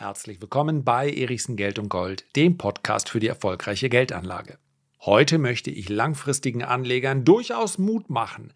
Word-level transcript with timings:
Herzlich 0.00 0.40
willkommen 0.40 0.84
bei 0.84 1.10
Erichsen 1.10 1.56
Geld 1.56 1.76
und 1.80 1.88
Gold, 1.88 2.24
dem 2.36 2.56
Podcast 2.56 3.08
für 3.08 3.18
die 3.18 3.26
erfolgreiche 3.26 3.88
Geldanlage. 3.88 4.56
Heute 5.00 5.38
möchte 5.38 5.72
ich 5.72 5.88
langfristigen 5.88 6.62
Anlegern 6.62 7.24
durchaus 7.24 7.78
Mut 7.78 8.08
machen, 8.08 8.52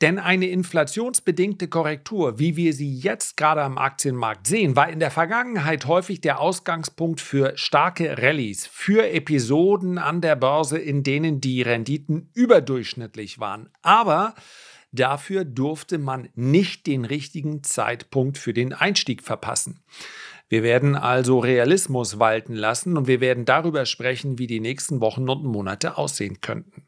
denn 0.00 0.18
eine 0.18 0.46
inflationsbedingte 0.46 1.68
Korrektur, 1.68 2.38
wie 2.38 2.56
wir 2.56 2.72
sie 2.72 2.90
jetzt 2.90 3.36
gerade 3.36 3.64
am 3.64 3.76
Aktienmarkt 3.76 4.46
sehen, 4.46 4.76
war 4.76 4.88
in 4.88 4.98
der 4.98 5.10
Vergangenheit 5.10 5.84
häufig 5.84 6.22
der 6.22 6.40
Ausgangspunkt 6.40 7.20
für 7.20 7.52
starke 7.58 8.16
Rallyes, 8.16 8.66
für 8.66 9.10
Episoden 9.10 9.98
an 9.98 10.22
der 10.22 10.36
Börse, 10.36 10.78
in 10.78 11.02
denen 11.02 11.42
die 11.42 11.60
Renditen 11.60 12.30
überdurchschnittlich 12.32 13.38
waren. 13.38 13.68
Aber 13.82 14.34
dafür 14.92 15.44
durfte 15.44 15.98
man 15.98 16.30
nicht 16.34 16.86
den 16.86 17.04
richtigen 17.04 17.62
Zeitpunkt 17.62 18.38
für 18.38 18.54
den 18.54 18.72
Einstieg 18.72 19.22
verpassen. 19.22 19.82
Wir 20.50 20.62
werden 20.62 20.94
also 20.94 21.40
Realismus 21.40 22.18
walten 22.18 22.54
lassen 22.54 22.96
und 22.96 23.06
wir 23.06 23.20
werden 23.20 23.44
darüber 23.44 23.84
sprechen, 23.84 24.38
wie 24.38 24.46
die 24.46 24.60
nächsten 24.60 25.02
Wochen 25.02 25.28
und 25.28 25.44
Monate 25.44 25.98
aussehen 25.98 26.40
könnten. 26.40 26.84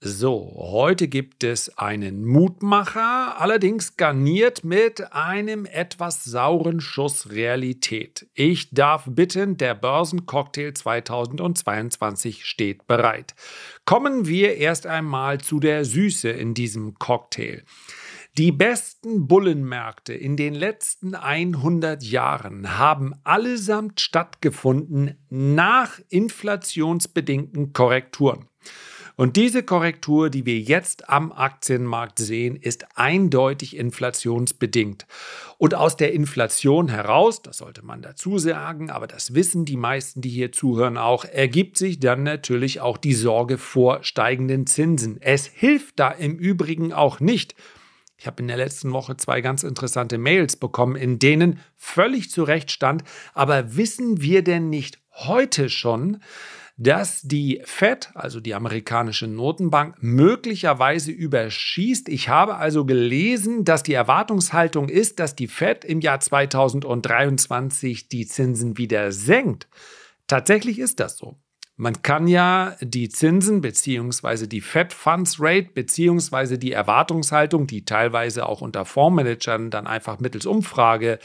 So, 0.00 0.54
heute 0.56 1.08
gibt 1.08 1.42
es 1.42 1.78
einen 1.78 2.24
Mutmacher, 2.24 3.40
allerdings 3.40 3.96
garniert 3.96 4.62
mit 4.62 5.12
einem 5.12 5.64
etwas 5.64 6.24
sauren 6.24 6.80
Schuss 6.80 7.30
Realität. 7.30 8.26
Ich 8.34 8.70
darf 8.70 9.04
bitten, 9.06 9.56
der 9.56 9.74
Börsencocktail 9.74 10.74
2022 10.74 12.44
steht 12.44 12.86
bereit. 12.86 13.34
Kommen 13.84 14.26
wir 14.26 14.56
erst 14.56 14.86
einmal 14.86 15.38
zu 15.40 15.60
der 15.60 15.84
Süße 15.84 16.30
in 16.30 16.54
diesem 16.54 16.94
Cocktail. 16.98 17.62
Die 18.38 18.52
besten 18.52 19.28
Bullenmärkte 19.28 20.12
in 20.12 20.36
den 20.36 20.52
letzten 20.52 21.14
100 21.14 22.02
Jahren 22.02 22.76
haben 22.76 23.14
allesamt 23.24 23.98
stattgefunden 23.98 25.16
nach 25.30 25.98
inflationsbedingten 26.10 27.72
Korrekturen. 27.72 28.44
Und 29.16 29.36
diese 29.36 29.62
Korrektur, 29.62 30.28
die 30.28 30.44
wir 30.44 30.58
jetzt 30.58 31.08
am 31.08 31.32
Aktienmarkt 31.32 32.18
sehen, 32.18 32.56
ist 32.56 32.98
eindeutig 32.98 33.74
inflationsbedingt. 33.74 35.06
Und 35.56 35.74
aus 35.74 35.96
der 35.96 36.12
Inflation 36.12 36.88
heraus, 36.88 37.40
das 37.40 37.56
sollte 37.56 37.82
man 37.82 38.02
dazu 38.02 38.36
sagen, 38.36 38.90
aber 38.90 39.06
das 39.06 39.32
wissen 39.32 39.64
die 39.64 39.78
meisten, 39.78 40.20
die 40.20 40.28
hier 40.28 40.52
zuhören, 40.52 40.98
auch, 40.98 41.24
ergibt 41.24 41.78
sich 41.78 42.00
dann 42.00 42.24
natürlich 42.24 42.82
auch 42.82 42.98
die 42.98 43.14
Sorge 43.14 43.56
vor 43.56 44.04
steigenden 44.04 44.66
Zinsen. 44.66 45.16
Es 45.22 45.46
hilft 45.46 45.98
da 45.98 46.10
im 46.10 46.36
Übrigen 46.36 46.92
auch 46.92 47.18
nicht, 47.18 47.54
ich 48.18 48.26
habe 48.26 48.40
in 48.42 48.48
der 48.48 48.56
letzten 48.56 48.92
Woche 48.92 49.16
zwei 49.16 49.40
ganz 49.40 49.62
interessante 49.62 50.18
Mails 50.18 50.56
bekommen, 50.56 50.96
in 50.96 51.18
denen 51.18 51.60
völlig 51.74 52.30
zu 52.30 52.44
Recht 52.44 52.70
stand, 52.70 53.04
aber 53.34 53.76
wissen 53.76 54.22
wir 54.22 54.42
denn 54.42 54.70
nicht 54.70 54.98
heute 55.12 55.68
schon, 55.68 56.20
dass 56.78 57.22
die 57.22 57.62
Fed, 57.64 58.10
also 58.14 58.38
die 58.38 58.54
amerikanische 58.54 59.26
Notenbank, 59.26 59.96
möglicherweise 60.00 61.10
überschießt. 61.10 62.08
Ich 62.08 62.28
habe 62.28 62.56
also 62.56 62.84
gelesen, 62.84 63.64
dass 63.64 63.82
die 63.82 63.94
Erwartungshaltung 63.94 64.90
ist, 64.90 65.18
dass 65.18 65.34
die 65.34 65.48
Fed 65.48 65.84
im 65.84 66.00
Jahr 66.00 66.20
2023 66.20 68.08
die 68.08 68.26
Zinsen 68.26 68.76
wieder 68.76 69.10
senkt. 69.10 69.68
Tatsächlich 70.26 70.78
ist 70.78 71.00
das 71.00 71.16
so. 71.16 71.38
Man 71.78 72.00
kann 72.02 72.26
ja 72.26 72.74
die 72.80 73.10
Zinsen 73.10 73.60
beziehungsweise 73.60 74.48
die 74.48 74.62
Fed 74.62 74.94
Funds 74.94 75.36
Rate 75.38 75.68
beziehungsweise 75.74 76.58
die 76.58 76.72
Erwartungshaltung, 76.72 77.66
die 77.66 77.84
teilweise 77.84 78.46
auch 78.46 78.62
unter 78.62 78.86
Fondsmanagern 78.86 79.70
dann 79.70 79.86
einfach 79.86 80.18
mittels 80.18 80.46
Umfrage 80.46 81.18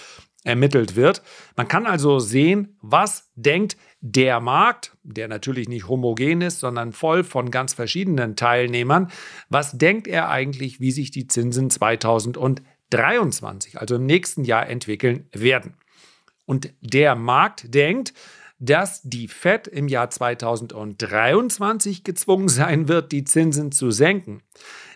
ermittelt 0.43 0.97
wird. 0.97 1.21
Man 1.55 1.69
kann 1.69 1.85
also 1.85 2.19
sehen, 2.19 2.75
was 2.81 3.29
denkt 3.35 3.77
der 4.01 4.41
Markt, 4.41 4.97
der 5.03 5.27
natürlich 5.27 5.69
nicht 5.69 5.87
homogen 5.87 6.41
ist, 6.41 6.59
sondern 6.59 6.93
voll 6.93 7.23
von 7.23 7.51
ganz 7.51 7.73
verschiedenen 7.73 8.35
Teilnehmern, 8.35 9.11
was 9.49 9.77
denkt 9.77 10.07
er 10.07 10.29
eigentlich, 10.29 10.79
wie 10.79 10.91
sich 10.91 11.11
die 11.11 11.27
Zinsen 11.27 11.69
2023, 11.69 13.79
also 13.79 13.95
im 13.95 14.05
nächsten 14.05 14.43
Jahr 14.43 14.67
entwickeln 14.67 15.27
werden. 15.31 15.75
Und 16.45 16.73
der 16.81 17.15
Markt 17.15 17.73
denkt, 17.73 18.13
dass 18.61 19.01
die 19.01 19.27
Fed 19.27 19.67
im 19.67 19.87
Jahr 19.87 20.09
2023 20.11 22.03
gezwungen 22.03 22.47
sein 22.47 22.87
wird, 22.87 23.11
die 23.11 23.23
Zinsen 23.23 23.71
zu 23.71 23.89
senken. 23.91 24.43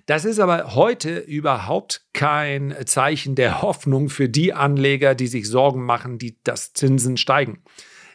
Das 0.06 0.24
ist 0.24 0.40
aber 0.40 0.76
heute 0.76 1.18
überhaupt 1.18 2.06
kein 2.14 2.75
Zeichen 2.86 3.34
der 3.34 3.64
Hoffnung 3.64 4.09
für 4.09 4.30
die 4.30 4.54
Anleger, 4.54 5.16
die 5.16 5.25
sich 5.25 5.50
Sorgen 5.50 5.84
machen, 5.84 6.20
die, 6.20 6.38
dass 6.44 6.74
Zinsen 6.74 7.18
steigen. 7.18 7.64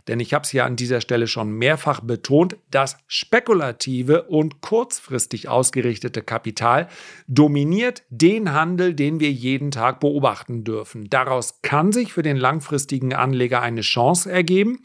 Denn 0.09 0.21
ich 0.21 0.35
habe 0.35 0.45
es 0.45 0.53
ja 0.53 0.65
an 0.65 0.77
dieser 0.77 1.01
Stelle 1.01 1.27
schon 1.27 1.53
mehrfach 1.53 2.01
betont, 2.01 2.57
das 2.71 2.97
spekulative 3.07 4.23
und 4.25 4.61
kurzfristig 4.61 5.49
ausgerichtete 5.49 6.23
Kapital 6.23 6.89
dominiert 7.27 8.03
den 8.11 8.53
Handel, 8.53 8.95
den 8.95 9.21
wir 9.21 9.31
jeden 9.31 9.71
Tag 9.71 10.01
beobachten 10.01 10.65
dürfen. 10.65 11.09
Daraus 11.11 11.63
kann 11.63 11.93
sich 11.93 12.13
für 12.13 12.23
den 12.23 12.37
langfristigen 12.37 13.15
Anleger 13.15 13.63
eine 13.63 13.83
Chance 13.83 14.31
ergeben. 14.31 14.81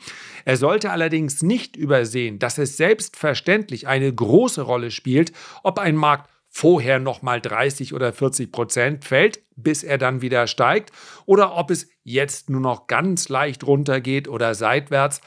Er 0.46 0.58
sollte 0.58 0.92
allerdings 0.92 1.42
nicht 1.42 1.76
übersehen, 1.76 2.40
dass 2.40 2.58
es 2.58 2.78
selbstverständlich 2.78 3.88
eine 3.88 4.14
große 4.14 4.62
Rolle 4.62 4.92
spielt, 4.92 5.32
ob 5.64 5.80
ein 5.80 5.96
Markt 5.96 6.30
vorher 6.58 7.00
nochmal 7.00 7.42
30 7.42 7.94
oder 7.94 8.14
40 8.14 8.50
Prozent 8.50 9.04
fällt, 9.04 9.42
bis 9.58 9.84
er 9.84 9.98
dann 9.98 10.22
wieder 10.22 10.48
steigt, 10.48 10.94
oder 11.26 11.58
ob 11.58 11.70
es 11.70 11.90
jetzt 12.06 12.50
nur 12.50 12.62
noch 12.62 12.88
ganz 12.88 13.28
leicht 13.28 13.68
runtergeht 13.68 14.30
oder 14.30 14.56
seitwärts. 14.56 15.20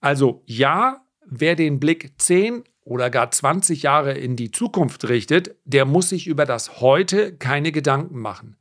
Also 0.00 0.42
ja, 0.46 1.02
wer 1.26 1.56
den 1.56 1.78
Blick 1.78 2.14
10 2.16 2.64
oder 2.84 3.10
gar 3.10 3.30
20 3.30 3.82
Jahre 3.82 4.14
in 4.14 4.34
die 4.34 4.50
Zukunft 4.50 5.06
richtet, 5.10 5.54
der 5.66 5.84
muss 5.84 6.08
sich 6.08 6.26
über 6.26 6.46
das 6.46 6.80
Heute 6.80 7.36
keine 7.36 7.70
Gedanken 7.70 8.18
machen. 8.18 8.56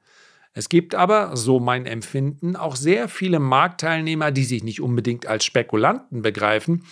Es 0.52 0.68
gibt 0.68 0.96
aber, 0.96 1.38
so 1.38 1.62
mein 1.62 1.86
Empfinden, 1.86 2.58
auch 2.58 2.76
sehr 2.76 3.08
viele 3.08 3.40
Marktteilnehmer, 3.40 4.32
die 4.32 4.44
sich 4.44 4.66
nicht 4.66 4.82
unbedingt 4.82 5.28
als 5.28 5.46
Spekulanten 5.46 6.22
begreifen, 6.22 6.84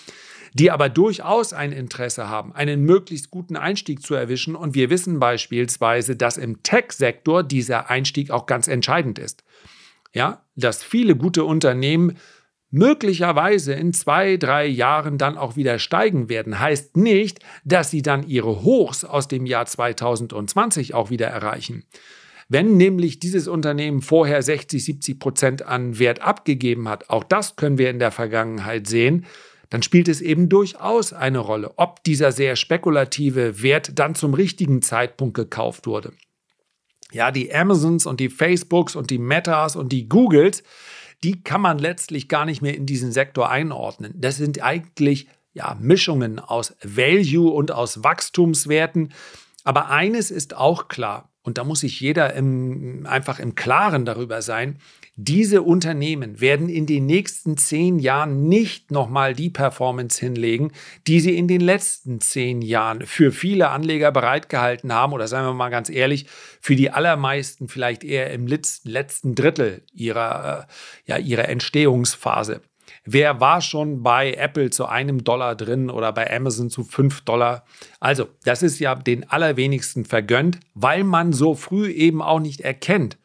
die 0.54 0.72
aber 0.72 0.90
durchaus 0.90 1.54
ein 1.54 1.72
Interesse 1.72 2.30
haben, 2.30 2.54
einen 2.54 2.84
möglichst 2.84 3.32
guten 3.32 3.56
Einstieg 3.56 4.02
zu 4.02 4.16
erwischen. 4.16 4.56
Und 4.56 4.76
wir 4.76 4.90
wissen 4.90 5.20
beispielsweise, 5.20 6.16
dass 6.16 6.38
im 6.38 6.64
Tech-Sektor 6.64 7.44
dieser 7.44 7.90
Einstieg 7.90 8.32
auch 8.32 8.46
ganz 8.46 8.68
entscheidend 8.68 9.20
ist. 9.20 9.44
Ja, 10.14 10.44
dass 10.56 10.84
viele 10.84 11.16
gute 11.16 11.44
Unternehmen 11.46 12.18
möglicherweise 12.72 13.74
in 13.74 13.94
zwei, 13.94 14.38
drei 14.38 14.66
Jahren 14.66 15.18
dann 15.18 15.38
auch 15.38 15.56
wieder 15.56 15.80
steigen 15.80 16.30
werden, 16.30 16.60
heißt 16.60 16.98
nicht, 16.98 17.40
dass 17.64 17.92
sie 17.92 18.02
dann 18.02 18.28
ihre 18.28 18.64
Hochs 18.64 19.04
aus 19.04 19.28
dem 19.28 19.46
Jahr 19.46 19.66
2020 19.66 20.94
auch 20.94 21.10
wieder 21.10 21.28
erreichen. 21.28 21.84
Wenn 22.48 22.78
nämlich 22.78 23.20
dieses 23.20 23.48
Unternehmen 23.48 24.02
vorher 24.02 24.42
60, 24.42 24.84
70 24.84 25.20
Prozent 25.20 25.62
an 25.62 26.00
Wert 26.00 26.22
abgegeben 26.22 26.90
hat, 26.90 27.10
auch 27.10 27.24
das 27.24 27.56
können 27.56 27.78
wir 27.78 27.92
in 27.92 28.00
der 28.00 28.12
Vergangenheit 28.12 28.88
sehen, 28.88 29.26
dann 29.70 29.84
spielt 29.84 30.08
es 30.08 30.22
eben 30.22 30.50
durchaus 30.50 31.14
eine 31.14 31.40
Rolle, 31.40 31.74
ob 31.78 32.04
dieser 32.04 32.32
sehr 32.32 32.56
spekulative 32.56 33.62
Wert 33.62 33.98
dann 34.00 34.16
zum 34.16 34.34
richtigen 34.34 34.82
Zeitpunkt 34.82 35.36
gekauft 35.36 35.86
wurde. 35.86 36.14
Ja, 37.12 37.32
die 37.32 37.54
Amazons 37.54 38.06
und 38.06 38.20
die 38.20 38.30
Facebooks 38.30 38.96
und 38.96 39.10
die 39.10 39.18
Metas 39.18 39.76
und 39.76 39.92
die 39.92 40.08
Googles, 40.08 40.64
die 41.24 41.44
kann 41.44 41.62
man 41.62 41.80
letztlich 41.80 42.28
gar 42.30 42.46
nicht 42.46 42.62
mehr 42.62 42.76
in 42.76 42.86
diesen 42.86 43.12
Sektor 43.12 43.50
einordnen. 43.50 44.14
Das 44.16 44.38
sind 44.38 44.62
eigentlich 44.64 45.28
ja, 45.54 45.76
Mischungen 45.80 46.40
aus 46.40 46.76
Value 46.84 47.52
und 47.52 47.72
aus 47.72 48.04
Wachstumswerten. 48.04 49.14
Aber 49.64 49.90
eines 49.90 50.32
ist 50.32 50.56
auch 50.56 50.88
klar, 50.88 51.29
und 51.42 51.58
da 51.58 51.64
muss 51.64 51.80
sich 51.80 52.00
jeder 52.02 52.34
im, 52.34 53.06
einfach 53.06 53.40
im 53.40 53.56
Klaren 53.56 54.06
darüber 54.06 54.42
sein, 54.42 54.78
diese 55.16 55.62
Unternehmen 55.62 56.42
werden 56.42 56.70
in 56.70 56.86
den 56.86 57.06
nächsten 57.06 57.58
zehn 57.58 58.00
Jahren 58.00 58.48
nicht 58.48 58.92
nochmal 58.92 59.34
die 59.34 59.50
Performance 59.50 60.20
hinlegen, 60.20 60.72
die 61.08 61.20
sie 61.20 61.38
in 61.38 61.48
den 61.48 61.62
letzten 61.62 62.20
zehn 62.22 62.62
Jahren 62.62 63.06
für 63.06 63.32
viele 63.32 63.70
Anleger 63.70 64.12
bereitgehalten 64.12 64.94
haben 64.94 65.14
oder 65.14 65.28
sagen 65.28 65.48
wir 65.48 65.54
mal 65.54 65.70
ganz 65.70 65.90
ehrlich, 65.90 66.28
für 66.62 66.76
die 66.76 66.92
allermeisten 66.92 67.68
vielleicht 67.70 68.04
eher 68.04 68.32
im 68.32 68.46
letzten 68.48 69.36
Drittel 69.36 69.84
ihrer, 69.94 70.68
äh, 70.68 71.12
ja, 71.12 71.18
ihrer 71.18 71.50
Entstehungsphase. 71.50 72.62
Wer 73.06 73.40
war 73.40 73.62
schon 73.62 74.04
bei 74.04 74.34
Apple 74.34 74.70
zu 74.70 74.86
einem 74.86 75.24
Dollar 75.24 75.56
drin 75.56 75.90
oder 75.90 76.12
bei 76.12 76.34
Amazon 76.34 76.70
zu 76.70 76.84
fünf 76.84 77.22
Dollar? 77.22 77.66
Also, 78.00 78.28
das 78.44 78.62
ist 78.62 78.80
ja 78.80 78.96
den 78.96 79.30
allerwenigsten 79.30 80.06
vergönnt, 80.06 80.60
weil 80.74 81.04
man 81.04 81.34
so 81.34 81.56
früh 81.56 81.90
eben 81.90 82.22
auch 82.22 82.40
nicht 82.40 82.62
erkennt, 82.62 83.18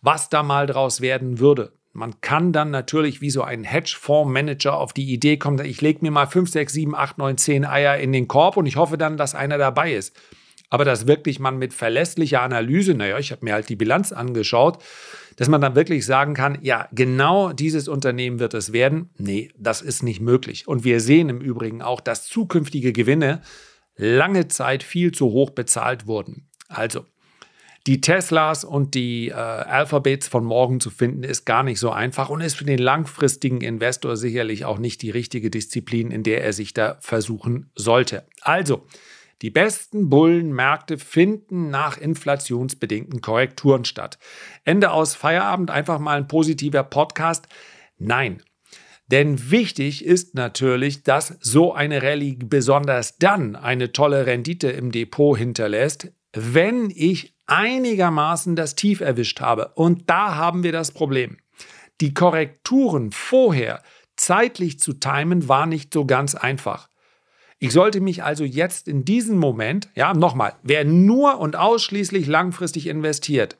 was 0.00 0.28
da 0.28 0.42
mal 0.42 0.66
draus 0.66 1.00
werden 1.00 1.38
würde. 1.38 1.72
Man 1.92 2.20
kann 2.20 2.52
dann 2.52 2.70
natürlich 2.70 3.20
wie 3.20 3.30
so 3.30 3.42
ein 3.42 3.64
Hedgefondsmanager 3.64 4.76
auf 4.76 4.92
die 4.92 5.12
Idee 5.12 5.36
kommen, 5.36 5.64
ich 5.64 5.80
lege 5.80 6.00
mir 6.02 6.10
mal 6.10 6.26
5, 6.26 6.50
6, 6.50 6.72
7, 6.72 6.94
8, 6.94 7.18
9, 7.18 7.38
10 7.38 7.64
Eier 7.64 7.96
in 7.98 8.12
den 8.12 8.28
Korb 8.28 8.56
und 8.56 8.66
ich 8.66 8.76
hoffe 8.76 8.98
dann, 8.98 9.16
dass 9.16 9.34
einer 9.34 9.58
dabei 9.58 9.94
ist. 9.94 10.14
Aber 10.70 10.84
dass 10.84 11.06
wirklich 11.06 11.40
man 11.40 11.58
mit 11.58 11.72
verlässlicher 11.72 12.42
Analyse, 12.42 12.94
naja, 12.94 13.18
ich 13.18 13.32
habe 13.32 13.44
mir 13.44 13.54
halt 13.54 13.68
die 13.68 13.76
Bilanz 13.76 14.12
angeschaut, 14.12 14.82
dass 15.38 15.48
man 15.48 15.60
dann 15.60 15.76
wirklich 15.76 16.04
sagen 16.04 16.34
kann, 16.34 16.58
ja, 16.62 16.88
genau 16.90 17.52
dieses 17.52 17.86
Unternehmen 17.86 18.40
wird 18.40 18.54
es 18.54 18.72
werden. 18.72 19.10
Nee, 19.18 19.52
das 19.56 19.82
ist 19.82 20.02
nicht 20.02 20.20
möglich. 20.20 20.66
Und 20.66 20.82
wir 20.82 20.98
sehen 20.98 21.28
im 21.28 21.40
Übrigen 21.40 21.80
auch, 21.80 22.00
dass 22.00 22.26
zukünftige 22.26 22.92
Gewinne 22.92 23.40
lange 23.94 24.48
Zeit 24.48 24.82
viel 24.82 25.12
zu 25.12 25.26
hoch 25.26 25.50
bezahlt 25.50 26.08
wurden. 26.08 26.48
Also, 26.66 27.06
die 27.86 28.00
Teslas 28.00 28.64
und 28.64 28.96
die 28.96 29.28
äh, 29.28 29.34
Alphabets 29.34 30.26
von 30.26 30.44
morgen 30.44 30.80
zu 30.80 30.90
finden, 30.90 31.22
ist 31.22 31.44
gar 31.44 31.62
nicht 31.62 31.78
so 31.78 31.90
einfach 31.90 32.30
und 32.30 32.40
ist 32.40 32.56
für 32.56 32.64
den 32.64 32.78
langfristigen 32.78 33.60
Investor 33.60 34.16
sicherlich 34.16 34.64
auch 34.64 34.78
nicht 34.78 35.02
die 35.02 35.10
richtige 35.10 35.50
Disziplin, 35.50 36.10
in 36.10 36.24
der 36.24 36.42
er 36.42 36.52
sich 36.52 36.74
da 36.74 36.96
versuchen 36.98 37.70
sollte. 37.76 38.26
Also, 38.40 38.84
die 39.42 39.50
besten 39.50 40.08
Bullenmärkte 40.08 40.98
finden 40.98 41.70
nach 41.70 41.96
inflationsbedingten 41.96 43.20
Korrekturen 43.20 43.84
statt. 43.84 44.18
Ende 44.64 44.90
aus 44.90 45.14
Feierabend 45.14 45.70
einfach 45.70 45.98
mal 45.98 46.18
ein 46.18 46.28
positiver 46.28 46.82
Podcast? 46.82 47.46
Nein. 47.98 48.42
Denn 49.10 49.50
wichtig 49.50 50.04
ist 50.04 50.34
natürlich, 50.34 51.02
dass 51.02 51.38
so 51.40 51.72
eine 51.72 52.02
Rallye 52.02 52.36
besonders 52.44 53.16
dann 53.16 53.56
eine 53.56 53.92
tolle 53.92 54.26
Rendite 54.26 54.68
im 54.68 54.92
Depot 54.92 55.38
hinterlässt, 55.38 56.12
wenn 56.34 56.90
ich 56.90 57.34
einigermaßen 57.46 58.54
das 58.54 58.74
Tief 58.74 59.00
erwischt 59.00 59.40
habe. 59.40 59.72
Und 59.74 60.10
da 60.10 60.34
haben 60.34 60.62
wir 60.62 60.72
das 60.72 60.92
Problem. 60.92 61.38
Die 62.00 62.12
Korrekturen 62.12 63.10
vorher 63.10 63.82
zeitlich 64.16 64.78
zu 64.78 64.92
timen 64.92 65.48
war 65.48 65.66
nicht 65.66 65.94
so 65.94 66.04
ganz 66.04 66.34
einfach. 66.34 66.87
Ich 67.60 67.72
sollte 67.72 68.00
mich 68.00 68.22
also 68.22 68.44
jetzt 68.44 68.86
in 68.86 69.04
diesem 69.04 69.38
Moment, 69.38 69.88
ja, 69.96 70.14
nochmal, 70.14 70.54
wer 70.62 70.84
nur 70.84 71.38
und 71.38 71.56
ausschließlich 71.56 72.26
langfristig 72.26 72.86
investiert, 72.86 73.56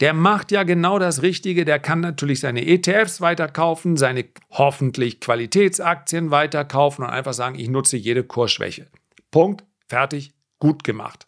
der 0.00 0.12
macht 0.12 0.52
ja 0.52 0.62
genau 0.62 0.98
das 0.98 1.22
Richtige. 1.22 1.64
Der 1.64 1.78
kann 1.78 2.00
natürlich 2.00 2.40
seine 2.40 2.66
ETFs 2.66 3.20
weiterkaufen, 3.20 3.96
seine 3.96 4.26
hoffentlich 4.50 5.20
Qualitätsaktien 5.20 6.30
weiterkaufen 6.30 7.04
und 7.04 7.10
einfach 7.10 7.32
sagen, 7.32 7.58
ich 7.58 7.68
nutze 7.68 7.96
jede 7.96 8.22
Kursschwäche. 8.22 8.86
Punkt, 9.30 9.64
fertig, 9.88 10.34
gut 10.58 10.84
gemacht. 10.84 11.27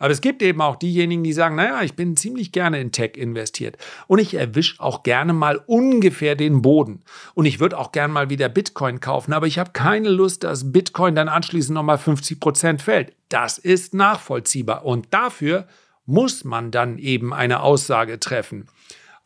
Aber 0.00 0.10
es 0.10 0.22
gibt 0.22 0.42
eben 0.42 0.62
auch 0.62 0.76
diejenigen, 0.76 1.22
die 1.22 1.34
sagen, 1.34 1.56
naja, 1.56 1.82
ich 1.82 1.94
bin 1.94 2.16
ziemlich 2.16 2.52
gerne 2.52 2.80
in 2.80 2.90
Tech 2.90 3.12
investiert 3.16 3.76
und 4.08 4.18
ich 4.18 4.34
erwische 4.34 4.80
auch 4.80 5.02
gerne 5.02 5.34
mal 5.34 5.62
ungefähr 5.66 6.34
den 6.34 6.62
Boden. 6.62 7.02
Und 7.34 7.44
ich 7.44 7.60
würde 7.60 7.78
auch 7.78 7.92
gerne 7.92 8.12
mal 8.12 8.30
wieder 8.30 8.48
Bitcoin 8.48 9.00
kaufen, 9.00 9.34
aber 9.34 9.46
ich 9.46 9.58
habe 9.58 9.72
keine 9.72 10.08
Lust, 10.08 10.42
dass 10.42 10.72
Bitcoin 10.72 11.14
dann 11.14 11.28
anschließend 11.28 11.74
nochmal 11.74 11.98
50 11.98 12.40
Prozent 12.40 12.82
fällt. 12.82 13.12
Das 13.28 13.58
ist 13.58 13.92
nachvollziehbar 13.92 14.86
und 14.86 15.08
dafür 15.10 15.68
muss 16.06 16.44
man 16.44 16.70
dann 16.70 16.98
eben 16.98 17.34
eine 17.34 17.60
Aussage 17.60 18.18
treffen. 18.18 18.68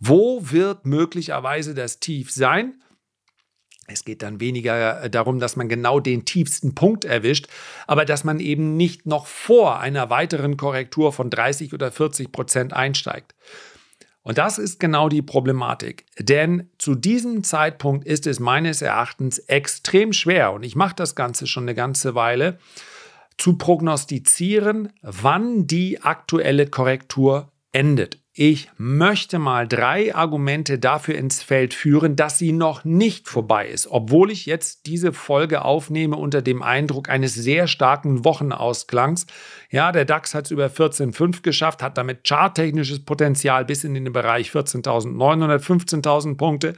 Wo 0.01 0.41
wird 0.43 0.87
möglicherweise 0.87 1.75
das 1.75 2.01
Tief 2.01 2.33
sein? 2.33 2.75
Es 3.87 4.05
geht 4.05 4.23
dann 4.23 4.41
weniger 4.41 5.03
äh, 5.03 5.11
darum, 5.11 5.41
dass 5.41 5.57
man 5.57 5.69
genau 5.69 6.01
den 6.01 6.25
tiefsten 6.25 6.75
Punkt 6.75 7.05
erwischt, 7.05 7.49
aber 7.87 8.05
dass 8.05 8.25
man 8.25 8.41
eben 8.41 8.77
nicht 8.77 9.07
noch 9.07 9.27
vor 9.27 9.81
einer 9.81 10.11
weiteren 10.11 10.57
Korrektur 10.57 11.13
von 11.13 11.31
30 11.31 11.73
oder 11.75 11.93
40 11.93 12.33
Prozent 12.33 12.73
einsteigt. 12.73 13.35
Und 14.23 14.39
das 14.39 14.59
ist 14.59 14.81
genau 14.81 15.11
die 15.11 15.21
Problematik. 15.21 16.07
Denn 16.19 16.71
zu 16.79 16.95
diesem 16.95 17.45
Zeitpunkt 17.45 18.07
ist 18.07 18.27
es 18.27 18.41
meines 18.41 18.81
Erachtens 18.81 19.39
extrem 19.39 20.15
schwer, 20.15 20.53
und 20.53 20.63
ich 20.63 20.77
mache 20.77 20.97
das 20.97 21.15
Ganze 21.15 21.47
schon 21.47 21.65
eine 21.65 21.75
ganze 21.75 22.15
Weile, 22.15 22.59
zu 23.37 23.59
prognostizieren, 23.59 24.93
wann 25.03 25.67
die 25.67 26.01
aktuelle 26.03 26.67
Korrektur 26.69 27.53
endet. 27.73 28.24
Ich 28.37 28.69
möchte 28.79 29.39
mal 29.39 29.69
drei 29.69 30.13
Argumente 30.13 30.81
dafür 30.81 31.15
ins 31.15 31.41
Feld 31.41 31.73
führen, 31.73 32.17
dass 32.17 32.37
sie 32.37 32.51
noch 32.51 32.85
nicht 32.85 33.29
vorbei 33.29 33.69
ist, 33.69 33.87
obwohl 33.87 34.33
ich 34.33 34.45
jetzt 34.45 34.87
diese 34.87 35.13
Folge 35.13 35.65
aufnehme 35.65 36.17
unter 36.17 36.43
dem 36.43 36.61
Eindruck 36.61 37.09
eines 37.09 37.35
sehr 37.35 37.69
starken 37.69 38.25
Wochenausklangs. 38.25 39.29
Ja, 39.71 39.93
der 39.93 40.05
DAX 40.05 40.35
hat 40.35 40.47
es 40.47 40.51
über 40.51 40.67
14,5 40.67 41.43
geschafft, 41.43 41.81
hat 41.81 41.97
damit 41.97 42.27
charttechnisches 42.27 43.05
Potenzial 43.05 43.65
bis 43.65 43.85
in 43.85 43.95
den 43.95 44.13
Bereich 44.13 44.51
14.900, 44.51 45.61
15.000 45.61 46.37
Punkte. 46.37 46.75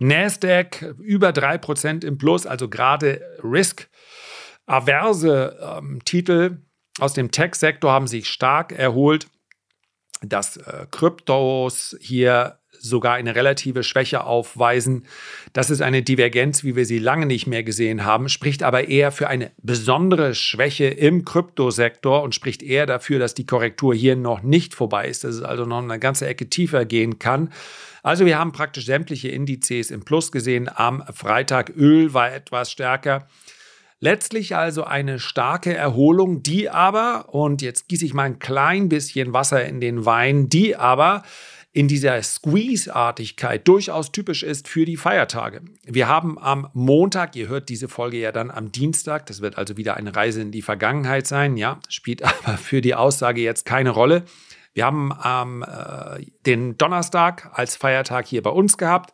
Nasdaq 0.00 0.96
über 0.98 1.28
3% 1.28 2.04
im 2.04 2.18
Plus, 2.18 2.46
also 2.46 2.68
gerade 2.68 3.20
Risk-averse 3.44 5.56
ähm, 5.78 6.00
Titel 6.04 6.62
aus 6.98 7.12
dem 7.12 7.30
Tech-Sektor 7.30 7.92
haben 7.92 8.08
sich 8.08 8.26
stark 8.26 8.72
erholt 8.72 9.28
dass 10.20 10.56
äh, 10.58 10.86
Kryptos 10.90 11.96
hier 12.00 12.60
sogar 12.80 13.14
eine 13.14 13.34
relative 13.34 13.82
Schwäche 13.82 14.24
aufweisen. 14.24 15.06
Das 15.52 15.70
ist 15.70 15.82
eine 15.82 16.02
Divergenz, 16.02 16.64
wie 16.64 16.76
wir 16.76 16.86
sie 16.86 16.98
lange 16.98 17.26
nicht 17.26 17.46
mehr 17.46 17.62
gesehen 17.62 18.04
haben, 18.04 18.28
spricht 18.28 18.62
aber 18.62 18.88
eher 18.88 19.12
für 19.12 19.28
eine 19.28 19.52
besondere 19.58 20.34
Schwäche 20.34 20.86
im 20.86 21.24
Kryptosektor 21.24 22.22
und 22.22 22.34
spricht 22.34 22.62
eher 22.62 22.86
dafür, 22.86 23.18
dass 23.18 23.34
die 23.34 23.46
Korrektur 23.46 23.94
hier 23.94 24.16
noch 24.16 24.42
nicht 24.42 24.74
vorbei 24.74 25.08
ist, 25.08 25.24
dass 25.24 25.36
es 25.36 25.42
also 25.42 25.64
noch 25.64 25.82
eine 25.82 25.98
ganze 25.98 26.26
Ecke 26.26 26.48
tiefer 26.48 26.84
gehen 26.84 27.18
kann. 27.18 27.52
Also 28.02 28.24
wir 28.24 28.38
haben 28.38 28.52
praktisch 28.52 28.86
sämtliche 28.86 29.28
Indizes 29.28 29.90
im 29.90 30.04
Plus 30.04 30.32
gesehen. 30.32 30.70
Am 30.72 31.04
Freitag 31.12 31.70
Öl 31.76 32.14
war 32.14 32.32
etwas 32.32 32.70
stärker. 32.70 33.28
Letztlich 34.02 34.56
also 34.56 34.84
eine 34.84 35.18
starke 35.18 35.74
Erholung, 35.74 36.42
die 36.42 36.70
aber, 36.70 37.34
und 37.34 37.60
jetzt 37.60 37.86
gieße 37.86 38.06
ich 38.06 38.14
mal 38.14 38.22
ein 38.24 38.38
klein 38.38 38.88
bisschen 38.88 39.34
Wasser 39.34 39.62
in 39.66 39.78
den 39.78 40.06
Wein, 40.06 40.48
die 40.48 40.74
aber 40.74 41.22
in 41.72 41.86
dieser 41.86 42.20
Squeeze-Artigkeit 42.22 43.68
durchaus 43.68 44.10
typisch 44.10 44.42
ist 44.42 44.68
für 44.68 44.86
die 44.86 44.96
Feiertage. 44.96 45.60
Wir 45.84 46.08
haben 46.08 46.38
am 46.38 46.68
Montag, 46.72 47.36
ihr 47.36 47.48
hört 47.48 47.68
diese 47.68 47.88
Folge 47.88 48.16
ja 48.16 48.32
dann 48.32 48.50
am 48.50 48.72
Dienstag, 48.72 49.26
das 49.26 49.42
wird 49.42 49.58
also 49.58 49.76
wieder 49.76 49.98
eine 49.98 50.16
Reise 50.16 50.40
in 50.40 50.50
die 50.50 50.62
Vergangenheit 50.62 51.26
sein, 51.26 51.58
ja, 51.58 51.78
spielt 51.90 52.22
aber 52.24 52.56
für 52.56 52.80
die 52.80 52.94
Aussage 52.94 53.42
jetzt 53.42 53.66
keine 53.66 53.90
Rolle. 53.90 54.24
Wir 54.72 54.86
haben 54.86 55.12
ähm, 55.22 55.62
äh, 55.62 56.24
den 56.46 56.78
Donnerstag 56.78 57.50
als 57.52 57.76
Feiertag 57.76 58.26
hier 58.26 58.42
bei 58.42 58.50
uns 58.50 58.78
gehabt. 58.78 59.12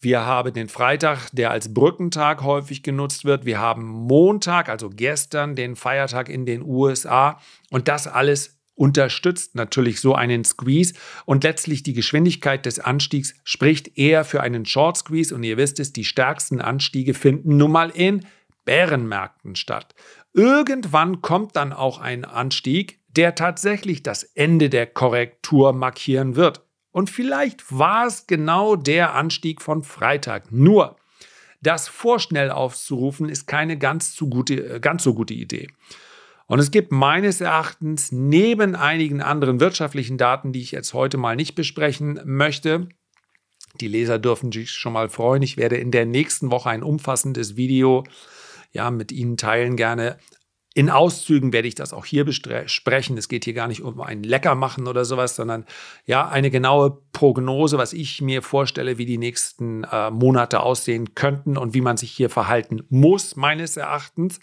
Wir 0.00 0.24
haben 0.24 0.52
den 0.52 0.68
Freitag, 0.68 1.28
der 1.32 1.50
als 1.50 1.74
Brückentag 1.74 2.42
häufig 2.42 2.84
genutzt 2.84 3.24
wird. 3.24 3.44
Wir 3.44 3.58
haben 3.58 3.84
Montag, 3.84 4.68
also 4.68 4.90
gestern, 4.90 5.56
den 5.56 5.74
Feiertag 5.74 6.28
in 6.28 6.46
den 6.46 6.62
USA. 6.62 7.40
Und 7.70 7.88
das 7.88 8.06
alles 8.06 8.58
unterstützt 8.76 9.56
natürlich 9.56 10.00
so 10.00 10.14
einen 10.14 10.44
Squeeze. 10.44 10.94
Und 11.24 11.42
letztlich 11.42 11.82
die 11.82 11.94
Geschwindigkeit 11.94 12.64
des 12.64 12.78
Anstiegs 12.78 13.34
spricht 13.42 13.98
eher 13.98 14.24
für 14.24 14.40
einen 14.40 14.64
Short 14.66 14.96
Squeeze. 14.96 15.34
Und 15.34 15.42
ihr 15.42 15.56
wisst 15.56 15.80
es, 15.80 15.92
die 15.92 16.04
stärksten 16.04 16.60
Anstiege 16.60 17.12
finden 17.12 17.56
nun 17.56 17.72
mal 17.72 17.90
in 17.90 18.24
Bärenmärkten 18.64 19.56
statt. 19.56 19.96
Irgendwann 20.32 21.22
kommt 21.22 21.56
dann 21.56 21.72
auch 21.72 21.98
ein 21.98 22.24
Anstieg, 22.24 23.00
der 23.08 23.34
tatsächlich 23.34 24.04
das 24.04 24.22
Ende 24.22 24.70
der 24.70 24.86
Korrektur 24.86 25.72
markieren 25.72 26.36
wird. 26.36 26.67
Und 26.90 27.10
vielleicht 27.10 27.76
war 27.76 28.06
es 28.06 28.26
genau 28.26 28.76
der 28.76 29.14
Anstieg 29.14 29.60
von 29.62 29.82
Freitag. 29.82 30.50
Nur, 30.50 30.96
das 31.60 31.88
vorschnell 31.88 32.50
aufzurufen, 32.50 33.28
ist 33.28 33.46
keine 33.46 33.78
ganz, 33.78 34.14
zu 34.14 34.28
gute, 34.28 34.76
äh, 34.76 34.80
ganz 34.80 35.02
so 35.02 35.14
gute 35.14 35.34
Idee. 35.34 35.68
Und 36.46 36.60
es 36.60 36.70
gibt 36.70 36.92
meines 36.92 37.40
Erachtens 37.40 38.10
neben 38.10 38.74
einigen 38.74 39.20
anderen 39.20 39.60
wirtschaftlichen 39.60 40.16
Daten, 40.16 40.52
die 40.52 40.62
ich 40.62 40.70
jetzt 40.70 40.94
heute 40.94 41.18
mal 41.18 41.36
nicht 41.36 41.54
besprechen 41.54 42.20
möchte, 42.24 42.88
die 43.80 43.88
Leser 43.88 44.18
dürfen 44.18 44.50
sich 44.50 44.70
schon 44.70 44.94
mal 44.94 45.10
freuen. 45.10 45.42
Ich 45.42 45.56
werde 45.56 45.76
in 45.76 45.90
der 45.90 46.06
nächsten 46.06 46.50
Woche 46.50 46.70
ein 46.70 46.82
umfassendes 46.82 47.56
Video 47.56 48.04
ja, 48.72 48.90
mit 48.90 49.12
Ihnen 49.12 49.36
teilen, 49.36 49.76
gerne 49.76 50.18
in 50.78 50.90
Auszügen 50.90 51.52
werde 51.52 51.66
ich 51.66 51.74
das 51.74 51.92
auch 51.92 52.04
hier 52.04 52.24
besprechen. 52.24 53.18
Es 53.18 53.28
geht 53.28 53.44
hier 53.44 53.52
gar 53.52 53.66
nicht 53.66 53.82
um 53.82 54.00
ein 54.00 54.22
Leckermachen 54.22 54.86
oder 54.86 55.04
sowas, 55.04 55.34
sondern 55.34 55.64
ja, 56.06 56.28
eine 56.28 56.52
genaue 56.52 57.02
Prognose, 57.10 57.78
was 57.78 57.92
ich 57.92 58.22
mir 58.22 58.42
vorstelle, 58.42 58.96
wie 58.96 59.04
die 59.04 59.18
nächsten 59.18 59.82
äh, 59.82 60.12
Monate 60.12 60.60
aussehen 60.60 61.16
könnten 61.16 61.56
und 61.56 61.74
wie 61.74 61.80
man 61.80 61.96
sich 61.96 62.12
hier 62.12 62.30
verhalten 62.30 62.84
muss, 62.90 63.34
meines 63.34 63.76
Erachtens 63.76 64.38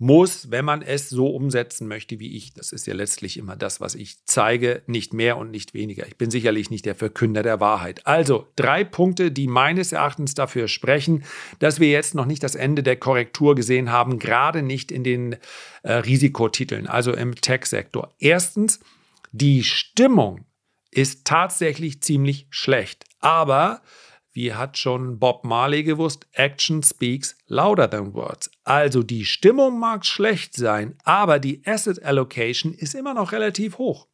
muss, 0.00 0.50
wenn 0.50 0.64
man 0.64 0.80
es 0.80 1.10
so 1.10 1.28
umsetzen 1.28 1.86
möchte 1.86 2.18
wie 2.18 2.34
ich. 2.34 2.54
Das 2.54 2.72
ist 2.72 2.86
ja 2.86 2.94
letztlich 2.94 3.36
immer 3.36 3.54
das, 3.54 3.82
was 3.82 3.94
ich 3.94 4.24
zeige, 4.24 4.82
nicht 4.86 5.12
mehr 5.12 5.36
und 5.36 5.50
nicht 5.50 5.74
weniger. 5.74 6.06
Ich 6.06 6.16
bin 6.16 6.30
sicherlich 6.30 6.70
nicht 6.70 6.86
der 6.86 6.94
Verkünder 6.94 7.42
der 7.42 7.60
Wahrheit. 7.60 8.06
Also 8.06 8.46
drei 8.56 8.82
Punkte, 8.82 9.30
die 9.30 9.46
meines 9.46 9.92
Erachtens 9.92 10.34
dafür 10.34 10.68
sprechen, 10.68 11.24
dass 11.58 11.80
wir 11.80 11.90
jetzt 11.90 12.14
noch 12.14 12.24
nicht 12.24 12.42
das 12.42 12.54
Ende 12.54 12.82
der 12.82 12.96
Korrektur 12.96 13.54
gesehen 13.54 13.92
haben, 13.92 14.18
gerade 14.18 14.62
nicht 14.62 14.90
in 14.90 15.04
den 15.04 15.36
äh, 15.82 15.92
Risikotiteln, 15.92 16.86
also 16.86 17.12
im 17.12 17.34
Tech-Sektor. 17.34 18.14
Erstens, 18.18 18.80
die 19.32 19.62
Stimmung 19.62 20.46
ist 20.90 21.26
tatsächlich 21.26 22.02
ziemlich 22.02 22.46
schlecht. 22.48 23.04
Aber 23.20 23.82
wie 24.32 24.54
hat 24.54 24.78
schon 24.78 25.18
Bob 25.18 25.44
Marley 25.44 25.82
gewusst, 25.82 26.26
Action 26.32 26.82
speaks 26.82 27.36
louder 27.46 27.90
than 27.90 28.14
words. 28.14 28.50
Also 28.64 29.02
die 29.02 29.24
Stimmung 29.24 29.78
mag 29.78 30.06
schlecht 30.06 30.54
sein, 30.54 30.96
aber 31.04 31.38
die 31.38 31.62
Asset 31.66 32.02
Allocation 32.02 32.72
ist 32.72 32.94
immer 32.94 33.14
noch 33.14 33.32
relativ 33.32 33.78
hoch. 33.78 34.06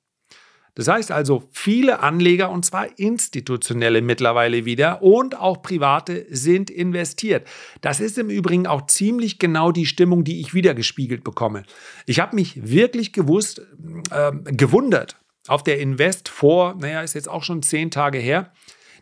Das 0.76 0.88
heißt 0.88 1.10
also, 1.10 1.42
viele 1.52 2.00
Anleger, 2.00 2.50
und 2.50 2.66
zwar 2.66 2.98
institutionelle 2.98 4.02
mittlerweile 4.02 4.66
wieder 4.66 5.00
und 5.02 5.40
auch 5.40 5.62
private, 5.62 6.26
sind 6.28 6.68
investiert. 6.68 7.48
Das 7.80 7.98
ist 7.98 8.18
im 8.18 8.28
Übrigen 8.28 8.66
auch 8.66 8.86
ziemlich 8.86 9.38
genau 9.38 9.72
die 9.72 9.86
Stimmung, 9.86 10.22
die 10.22 10.40
ich 10.40 10.52
wiedergespiegelt 10.52 11.24
bekomme. 11.24 11.62
Ich 12.04 12.20
habe 12.20 12.36
mich 12.36 12.70
wirklich 12.70 13.14
gewusst, 13.14 13.62
äh, 14.10 14.32
gewundert 14.44 15.16
auf 15.48 15.62
der 15.62 15.78
Invest 15.78 16.28
vor, 16.28 16.74
naja, 16.78 17.00
ist 17.00 17.14
jetzt 17.14 17.28
auch 17.28 17.42
schon 17.42 17.62
zehn 17.62 17.90
Tage 17.90 18.18
her. 18.18 18.52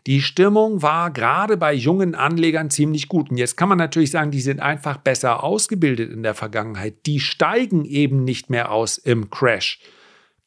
Die 0.07 0.21
Stimmung 0.21 0.83
war 0.83 1.09
gerade 1.11 1.57
bei 1.57 1.73
jungen 1.73 2.13
Anlegern 2.13 2.69
ziemlich 2.69 3.07
gut. 3.07 3.31
Und 3.31 3.37
jetzt 3.37 3.57
kann 3.57 3.69
man 3.69 3.79
natürlich 3.79 4.11
sagen, 4.11 4.29
die 4.29 4.41
sind 4.41 4.59
einfach 4.59 4.97
besser 4.97 5.43
ausgebildet 5.43 6.11
in 6.11 6.21
der 6.21 6.35
Vergangenheit. 6.35 7.05
Die 7.07 7.19
steigen 7.19 7.85
eben 7.85 8.23
nicht 8.23 8.49
mehr 8.49 8.71
aus 8.71 8.97
im 8.97 9.31
Crash. 9.31 9.79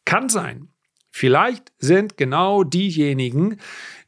Kann 0.04 0.28
sein. 0.28 0.68
Vielleicht 1.10 1.72
sind 1.78 2.16
genau 2.16 2.62
diejenigen, 2.62 3.58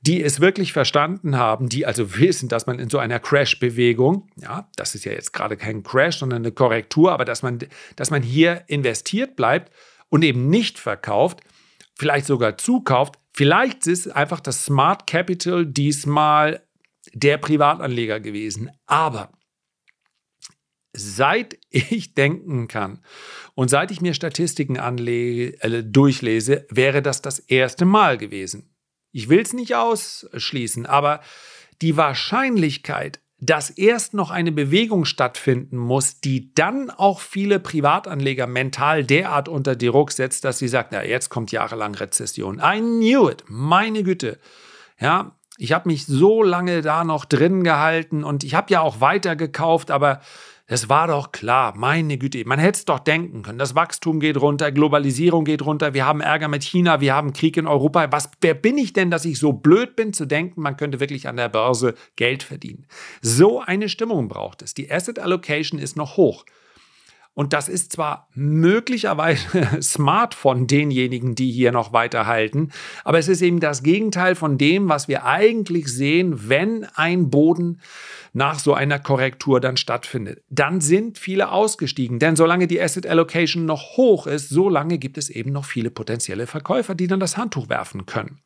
die 0.01 0.23
es 0.23 0.41
wirklich 0.41 0.73
verstanden 0.73 1.37
haben, 1.37 1.69
die 1.69 1.85
also 1.85 2.17
wissen, 2.19 2.49
dass 2.49 2.67
man 2.67 2.79
in 2.79 2.89
so 2.89 2.99
einer 2.99 3.19
Crash-Bewegung, 3.19 4.29
ja, 4.37 4.69
das 4.77 4.95
ist 4.95 5.05
ja 5.05 5.13
jetzt 5.13 5.33
gerade 5.33 5.57
kein 5.57 5.83
Crash, 5.83 6.19
sondern 6.19 6.43
eine 6.43 6.53
Korrektur, 6.53 7.13
aber 7.13 7.25
dass 7.25 7.43
man, 7.43 7.59
dass 7.97 8.11
man 8.11 8.23
hier 8.23 8.63
investiert 8.69 9.35
bleibt 9.35 9.73
und 10.09 10.23
eben 10.23 10.49
nicht 10.49 10.79
verkauft, 10.79 11.41
vielleicht 11.99 12.27
sogar 12.27 12.57
zukauft. 12.57 13.19
Vielleicht 13.41 13.87
ist 13.87 14.07
einfach 14.09 14.39
das 14.39 14.67
Smart 14.67 15.07
Capital 15.07 15.65
diesmal 15.65 16.63
der 17.15 17.39
Privatanleger 17.39 18.21
gewesen. 18.21 18.71
Aber 18.85 19.33
seit 20.95 21.59
ich 21.71 22.13
denken 22.15 22.69
kann 22.69 23.03
und 23.55 23.71
seit 23.71 23.93
ich 23.93 24.03
mir 24.03 24.13
Statistiken 24.13 24.79
anlege, 24.79 25.59
äh, 25.63 25.83
durchlese, 25.83 26.67
wäre 26.69 27.01
das 27.01 27.23
das 27.23 27.39
erste 27.39 27.87
Mal 27.87 28.19
gewesen. 28.19 28.77
Ich 29.11 29.31
will 29.31 29.41
es 29.41 29.55
nicht 29.55 29.75
ausschließen, 29.75 30.85
aber 30.85 31.23
die 31.81 31.97
Wahrscheinlichkeit, 31.97 33.23
dass 33.41 33.71
erst 33.71 34.13
noch 34.13 34.31
eine 34.31 34.53
Bewegung 34.53 35.05
stattfinden 35.05 35.79
muss, 35.79 36.21
die 36.21 36.53
dann 36.55 36.91
auch 36.91 37.21
viele 37.21 37.59
Privatanleger 37.59 38.47
mental 38.47 39.03
derart 39.05 39.49
unter 39.49 39.77
Druck 39.77 40.13
setzt, 40.13 40.45
dass 40.45 40.59
sie 40.59 40.69
sagt, 40.69 40.93
na, 40.93 41.05
jetzt 41.05 41.31
kommt 41.31 41.51
jahrelang 41.51 41.95
Rezession. 41.95 42.61
I 42.63 42.81
knew 42.81 43.29
it, 43.29 43.45
meine 43.49 44.03
Güte. 44.03 44.39
Ja, 44.99 45.37
ich 45.57 45.73
habe 45.73 45.89
mich 45.89 46.07
so 46.07 46.43
lange 46.43 46.83
da 46.83 47.05
noch 47.05 47.25
drin 47.25 47.65
gehalten 47.65 48.25
und 48.25 48.45
ich 48.45 48.55
habe 48.55 48.73
ja 48.73 48.81
auch 48.81 49.01
weiter 49.01 49.37
gekauft, 49.37 49.91
aber 49.91 50.21
es 50.73 50.89
war 50.89 51.09
doch 51.09 51.33
klar, 51.33 51.75
meine 51.77 52.17
Güte, 52.17 52.45
man 52.47 52.61
hätte 52.61 52.79
es 52.79 52.85
doch 52.85 53.01
denken 53.01 53.43
können. 53.43 53.59
Das 53.59 53.75
Wachstum 53.75 54.21
geht 54.21 54.41
runter, 54.41 54.71
Globalisierung 54.71 55.45
geht 55.45 55.63
runter, 55.63 55.95
wir 55.95 56.07
haben 56.07 56.21
Ärger 56.21 56.47
mit 56.47 56.63
China, 56.63 57.01
wir 57.01 57.13
haben 57.13 57.33
Krieg 57.33 57.57
in 57.57 57.67
Europa. 57.67 58.07
Was, 58.13 58.31
wer 58.41 58.55
bin 58.55 58.79
ich 58.79 58.93
denn, 58.93 59.11
dass 59.11 59.25
ich 59.25 59.41
so 59.41 59.53
blöd 59.53 59.97
bin 59.97 60.13
zu 60.13 60.27
denken, 60.27 60.63
man 60.63 60.77
könnte 60.77 61.01
wirklich 61.01 61.27
an 61.27 61.37
der 61.37 61.49
Börse 61.49 61.95
Geld 62.15 62.45
verdienen? 62.45 62.87
So 63.21 63.59
eine 63.59 63.89
Stimmung 63.89 64.29
braucht 64.29 64.63
es. 64.63 64.73
Die 64.73 64.89
Asset 64.89 65.19
Allocation 65.19 65.81
ist 65.81 65.97
noch 65.97 66.17
hoch. 66.17 66.45
Und 67.35 67.53
das 67.53 67.69
ist 67.69 67.93
zwar 67.93 68.29
möglicherweise 68.35 69.67
smart 69.83 70.35
von 70.35 70.69
denjenigen, 70.69 71.35
die 71.35 71.51
hier 71.51 71.73
noch 71.73 71.93
weiterhalten, 71.93 72.71
aber 73.05 73.19
es 73.19 73.29
ist 73.29 73.41
eben 73.43 73.61
das 73.61 73.83
Gegenteil 73.83 74.35
von 74.35 74.59
dem, 74.59 74.89
was 74.89 75.09
wir 75.09 75.25
eigentlich 75.25 75.89
sehen, 75.89 76.49
wenn 76.49 76.85
ein 76.95 77.31
Boden 77.31 77.81
nach 78.33 78.59
so 78.59 78.75
einer 78.75 78.99
Korrektur 78.99 79.61
dann 79.61 79.77
stattfindet. 79.77 80.43
Dann 80.49 80.81
sind 80.81 81.19
viele 81.19 81.51
ausgestiegen, 81.51 82.19
denn 82.19 82.37
solange 82.37 82.67
die 82.67 82.81
Asset 82.81 83.07
Allocation 83.07 83.67
noch 83.67 83.97
hoch 83.97 84.27
ist, 84.27 84.49
solange 84.49 84.99
gibt 84.99 85.19
es 85.19 85.31
eben 85.31 85.53
noch 85.53 85.65
viele 85.65 85.91
potenzielle 85.91 86.47
Verkäufer, 86.47 86.95
die 86.95 87.07
dann 87.07 87.21
das 87.21 87.37
Handtuch 87.37 87.69
werfen 87.69 88.07
können. 88.07 88.41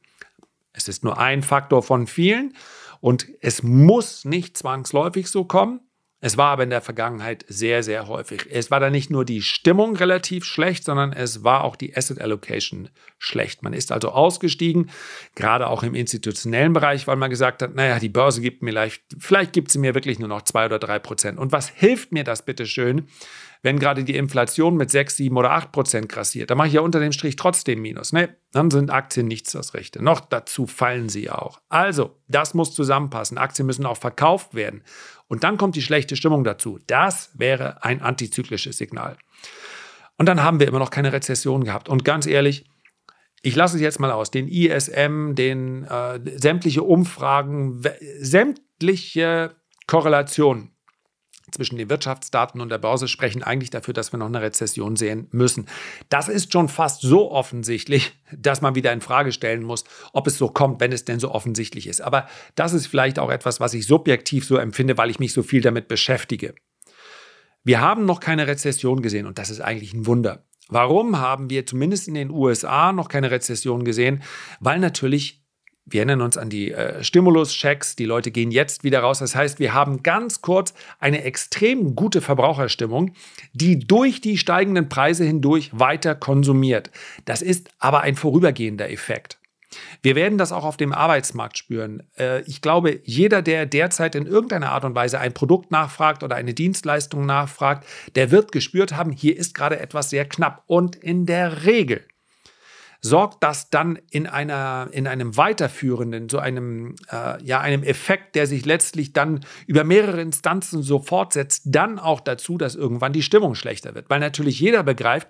Es 0.72 0.88
ist 0.88 1.04
nur 1.04 1.18
ein 1.18 1.42
Faktor 1.42 1.82
von 1.82 2.06
vielen 2.06 2.54
und 3.00 3.28
es 3.40 3.62
muss 3.62 4.24
nicht 4.24 4.56
zwangsläufig 4.56 5.28
so 5.28 5.44
kommen. 5.44 5.80
Es 6.20 6.36
war 6.38 6.50
aber 6.50 6.62
in 6.62 6.70
der 6.70 6.80
Vergangenheit 6.80 7.44
sehr, 7.48 7.82
sehr 7.82 8.06
häufig. 8.06 8.46
Es 8.50 8.70
war 8.70 8.80
da 8.80 8.90
nicht 8.90 9.10
nur 9.10 9.24
die 9.24 9.42
Stimmung 9.42 9.96
relativ 9.96 10.44
schlecht, 10.44 10.84
sondern 10.84 11.12
es 11.12 11.44
war 11.44 11.64
auch 11.64 11.76
die 11.76 11.96
Asset 11.96 12.20
Allocation 12.20 12.88
schlecht. 13.18 13.62
Man 13.62 13.72
ist 13.72 13.92
also 13.92 14.10
ausgestiegen, 14.10 14.90
gerade 15.34 15.66
auch 15.66 15.82
im 15.82 15.94
institutionellen 15.94 16.72
Bereich, 16.72 17.06
weil 17.06 17.16
man 17.16 17.30
gesagt 17.30 17.62
hat, 17.62 17.74
naja, 17.74 17.98
die 17.98 18.08
Börse 18.08 18.40
gibt 18.40 18.62
mir 18.62 18.74
vielleicht, 18.74 19.02
vielleicht 19.18 19.52
gibt 19.52 19.70
sie 19.70 19.78
mir 19.78 19.94
wirklich 19.94 20.18
nur 20.18 20.28
noch 20.28 20.42
zwei 20.42 20.66
oder 20.66 20.78
drei 20.78 20.98
Prozent. 20.98 21.38
Und 21.38 21.52
was 21.52 21.68
hilft 21.68 22.10
mir 22.10 22.24
das 22.24 22.44
bitteschön, 22.44 23.06
wenn 23.64 23.78
gerade 23.78 24.04
die 24.04 24.16
Inflation 24.16 24.76
mit 24.76 24.90
6, 24.90 25.16
7 25.16 25.36
oder 25.38 25.52
8 25.52 25.72
Prozent 25.72 26.08
grassiert, 26.10 26.50
dann 26.50 26.58
mache 26.58 26.68
ich 26.68 26.74
ja 26.74 26.82
unter 26.82 27.00
dem 27.00 27.12
Strich 27.12 27.36
trotzdem 27.36 27.80
Minus. 27.80 28.12
Ne? 28.12 28.36
Dann 28.52 28.70
sind 28.70 28.90
Aktien 28.90 29.26
nichts 29.26 29.52
das 29.52 29.72
Rechte. 29.72 30.02
Noch 30.04 30.20
dazu 30.20 30.66
fallen 30.66 31.08
sie 31.08 31.24
ja 31.24 31.38
auch. 31.38 31.60
Also, 31.70 32.20
das 32.28 32.52
muss 32.52 32.74
zusammenpassen. 32.74 33.38
Aktien 33.38 33.64
müssen 33.64 33.86
auch 33.86 33.96
verkauft 33.96 34.54
werden. 34.54 34.82
Und 35.28 35.44
dann 35.44 35.56
kommt 35.56 35.76
die 35.76 35.82
schlechte 35.82 36.16
Stimmung 36.16 36.44
dazu. 36.44 36.78
Das 36.86 37.30
wäre 37.34 37.82
ein 37.82 38.02
antizyklisches 38.02 38.76
Signal. 38.76 39.16
Und 40.16 40.26
dann 40.26 40.42
haben 40.42 40.60
wir 40.60 40.68
immer 40.68 40.78
noch 40.78 40.90
keine 40.90 41.12
Rezession 41.12 41.64
gehabt. 41.64 41.88
Und 41.88 42.04
ganz 42.04 42.26
ehrlich, 42.26 42.66
ich 43.42 43.56
lasse 43.56 43.76
es 43.76 43.82
jetzt 43.82 44.00
mal 44.00 44.10
aus. 44.10 44.30
Den 44.30 44.48
ISM, 44.48 45.34
den 45.34 45.84
äh, 45.84 46.20
sämtliche 46.38 46.82
Umfragen, 46.82 47.82
sämtliche 48.20 49.56
Korrelationen 49.86 50.73
zwischen 51.54 51.76
den 51.76 51.88
Wirtschaftsdaten 51.88 52.60
und 52.60 52.68
der 52.68 52.78
Börse 52.78 53.08
sprechen 53.08 53.42
eigentlich 53.42 53.70
dafür, 53.70 53.94
dass 53.94 54.12
wir 54.12 54.18
noch 54.18 54.26
eine 54.26 54.42
Rezession 54.42 54.96
sehen 54.96 55.28
müssen. 55.30 55.66
Das 56.08 56.28
ist 56.28 56.52
schon 56.52 56.68
fast 56.68 57.02
so 57.02 57.30
offensichtlich, 57.30 58.12
dass 58.36 58.60
man 58.60 58.74
wieder 58.74 58.92
in 58.92 59.00
Frage 59.00 59.32
stellen 59.32 59.62
muss, 59.62 59.84
ob 60.12 60.26
es 60.26 60.36
so 60.38 60.48
kommt, 60.48 60.80
wenn 60.80 60.92
es 60.92 61.04
denn 61.04 61.20
so 61.20 61.30
offensichtlich 61.30 61.86
ist. 61.86 62.00
Aber 62.00 62.26
das 62.54 62.72
ist 62.72 62.86
vielleicht 62.86 63.18
auch 63.18 63.30
etwas, 63.30 63.60
was 63.60 63.74
ich 63.74 63.86
subjektiv 63.86 64.44
so 64.44 64.56
empfinde, 64.56 64.98
weil 64.98 65.10
ich 65.10 65.18
mich 65.18 65.32
so 65.32 65.42
viel 65.42 65.60
damit 65.60 65.88
beschäftige. 65.88 66.54
Wir 67.62 67.80
haben 67.80 68.04
noch 68.04 68.20
keine 68.20 68.46
Rezession 68.46 69.00
gesehen 69.00 69.26
und 69.26 69.38
das 69.38 69.50
ist 69.50 69.60
eigentlich 69.60 69.94
ein 69.94 70.06
Wunder. 70.06 70.44
Warum 70.68 71.18
haben 71.18 71.50
wir 71.50 71.66
zumindest 71.66 72.08
in 72.08 72.14
den 72.14 72.30
USA 72.30 72.92
noch 72.92 73.08
keine 73.08 73.30
Rezession 73.30 73.84
gesehen? 73.84 74.22
Weil 74.60 74.78
natürlich 74.78 75.43
wir 75.86 76.00
erinnern 76.00 76.22
uns 76.22 76.38
an 76.38 76.48
die 76.48 76.72
äh, 76.72 77.04
Stimulus-Checks. 77.04 77.96
Die 77.96 78.06
Leute 78.06 78.30
gehen 78.30 78.50
jetzt 78.50 78.84
wieder 78.84 79.00
raus. 79.00 79.18
Das 79.18 79.34
heißt, 79.34 79.58
wir 79.58 79.74
haben 79.74 80.02
ganz 80.02 80.40
kurz 80.40 80.72
eine 80.98 81.24
extrem 81.24 81.94
gute 81.94 82.22
Verbraucherstimmung, 82.22 83.12
die 83.52 83.78
durch 83.78 84.20
die 84.20 84.38
steigenden 84.38 84.88
Preise 84.88 85.24
hindurch 85.24 85.70
weiter 85.72 86.14
konsumiert. 86.14 86.90
Das 87.26 87.42
ist 87.42 87.68
aber 87.78 88.00
ein 88.00 88.16
vorübergehender 88.16 88.90
Effekt. 88.90 89.38
Wir 90.02 90.14
werden 90.14 90.38
das 90.38 90.52
auch 90.52 90.64
auf 90.64 90.76
dem 90.76 90.92
Arbeitsmarkt 90.92 91.58
spüren. 91.58 92.02
Äh, 92.16 92.42
ich 92.42 92.62
glaube, 92.62 93.00
jeder, 93.04 93.42
der 93.42 93.66
derzeit 93.66 94.14
in 94.14 94.26
irgendeiner 94.26 94.70
Art 94.70 94.84
und 94.84 94.94
Weise 94.94 95.18
ein 95.18 95.34
Produkt 95.34 95.70
nachfragt 95.70 96.22
oder 96.22 96.36
eine 96.36 96.54
Dienstleistung 96.54 97.26
nachfragt, 97.26 97.86
der 98.14 98.30
wird 98.30 98.52
gespürt 98.52 98.96
haben, 98.96 99.12
hier 99.12 99.36
ist 99.36 99.54
gerade 99.54 99.78
etwas 99.78 100.10
sehr 100.10 100.24
knapp. 100.24 100.62
Und 100.66 100.96
in 100.96 101.26
der 101.26 101.64
Regel 101.64 102.06
sorgt 103.04 103.42
das 103.42 103.68
dann 103.68 103.98
in 104.10 104.26
einer, 104.26 104.88
in 104.90 105.06
einem 105.06 105.36
weiterführenden, 105.36 106.30
so 106.30 106.38
einem, 106.38 106.94
äh, 107.12 107.42
ja, 107.44 107.60
einem 107.60 107.82
Effekt, 107.82 108.34
der 108.34 108.46
sich 108.46 108.64
letztlich 108.64 109.12
dann 109.12 109.44
über 109.66 109.84
mehrere 109.84 110.22
Instanzen 110.22 110.82
so 110.82 111.00
fortsetzt, 111.00 111.64
dann 111.66 111.98
auch 111.98 112.20
dazu, 112.20 112.56
dass 112.56 112.74
irgendwann 112.74 113.12
die 113.12 113.22
Stimmung 113.22 113.56
schlechter 113.56 113.94
wird. 113.94 114.08
Weil 114.08 114.20
natürlich 114.20 114.58
jeder 114.58 114.82
begreift, 114.82 115.28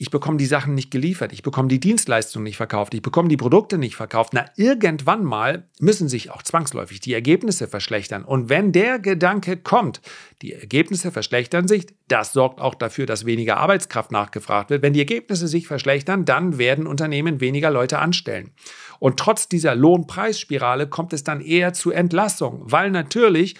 ich 0.00 0.10
bekomme 0.10 0.38
die 0.38 0.46
Sachen 0.46 0.74
nicht 0.74 0.92
geliefert, 0.92 1.32
ich 1.32 1.42
bekomme 1.42 1.68
die 1.68 1.80
Dienstleistung 1.80 2.44
nicht 2.44 2.56
verkauft, 2.56 2.94
ich 2.94 3.02
bekomme 3.02 3.28
die 3.28 3.36
Produkte 3.36 3.78
nicht 3.78 3.96
verkauft. 3.96 4.32
Na, 4.32 4.44
irgendwann 4.54 5.24
mal 5.24 5.64
müssen 5.80 6.08
sich 6.08 6.30
auch 6.30 6.44
zwangsläufig 6.44 7.00
die 7.00 7.12
Ergebnisse 7.12 7.66
verschlechtern. 7.66 8.24
Und 8.24 8.48
wenn 8.48 8.70
der 8.70 9.00
Gedanke 9.00 9.56
kommt, 9.56 10.00
die 10.40 10.52
Ergebnisse 10.52 11.10
verschlechtern 11.10 11.66
sich, 11.66 11.86
das 12.06 12.32
sorgt 12.32 12.60
auch 12.60 12.76
dafür, 12.76 13.06
dass 13.06 13.26
weniger 13.26 13.56
Arbeitskraft 13.56 14.12
nachgefragt 14.12 14.70
wird. 14.70 14.82
Wenn 14.82 14.92
die 14.92 15.00
Ergebnisse 15.00 15.48
sich 15.48 15.66
verschlechtern, 15.66 16.24
dann 16.24 16.58
werden 16.58 16.86
Unternehmen 16.86 17.40
weniger 17.40 17.70
Leute 17.70 17.98
anstellen. 17.98 18.52
Und 19.00 19.18
trotz 19.18 19.48
dieser 19.48 19.74
Lohnpreisspirale 19.74 20.86
kommt 20.86 21.12
es 21.12 21.24
dann 21.24 21.40
eher 21.40 21.72
zu 21.72 21.90
Entlassung, 21.90 22.62
weil 22.64 22.92
natürlich 22.92 23.56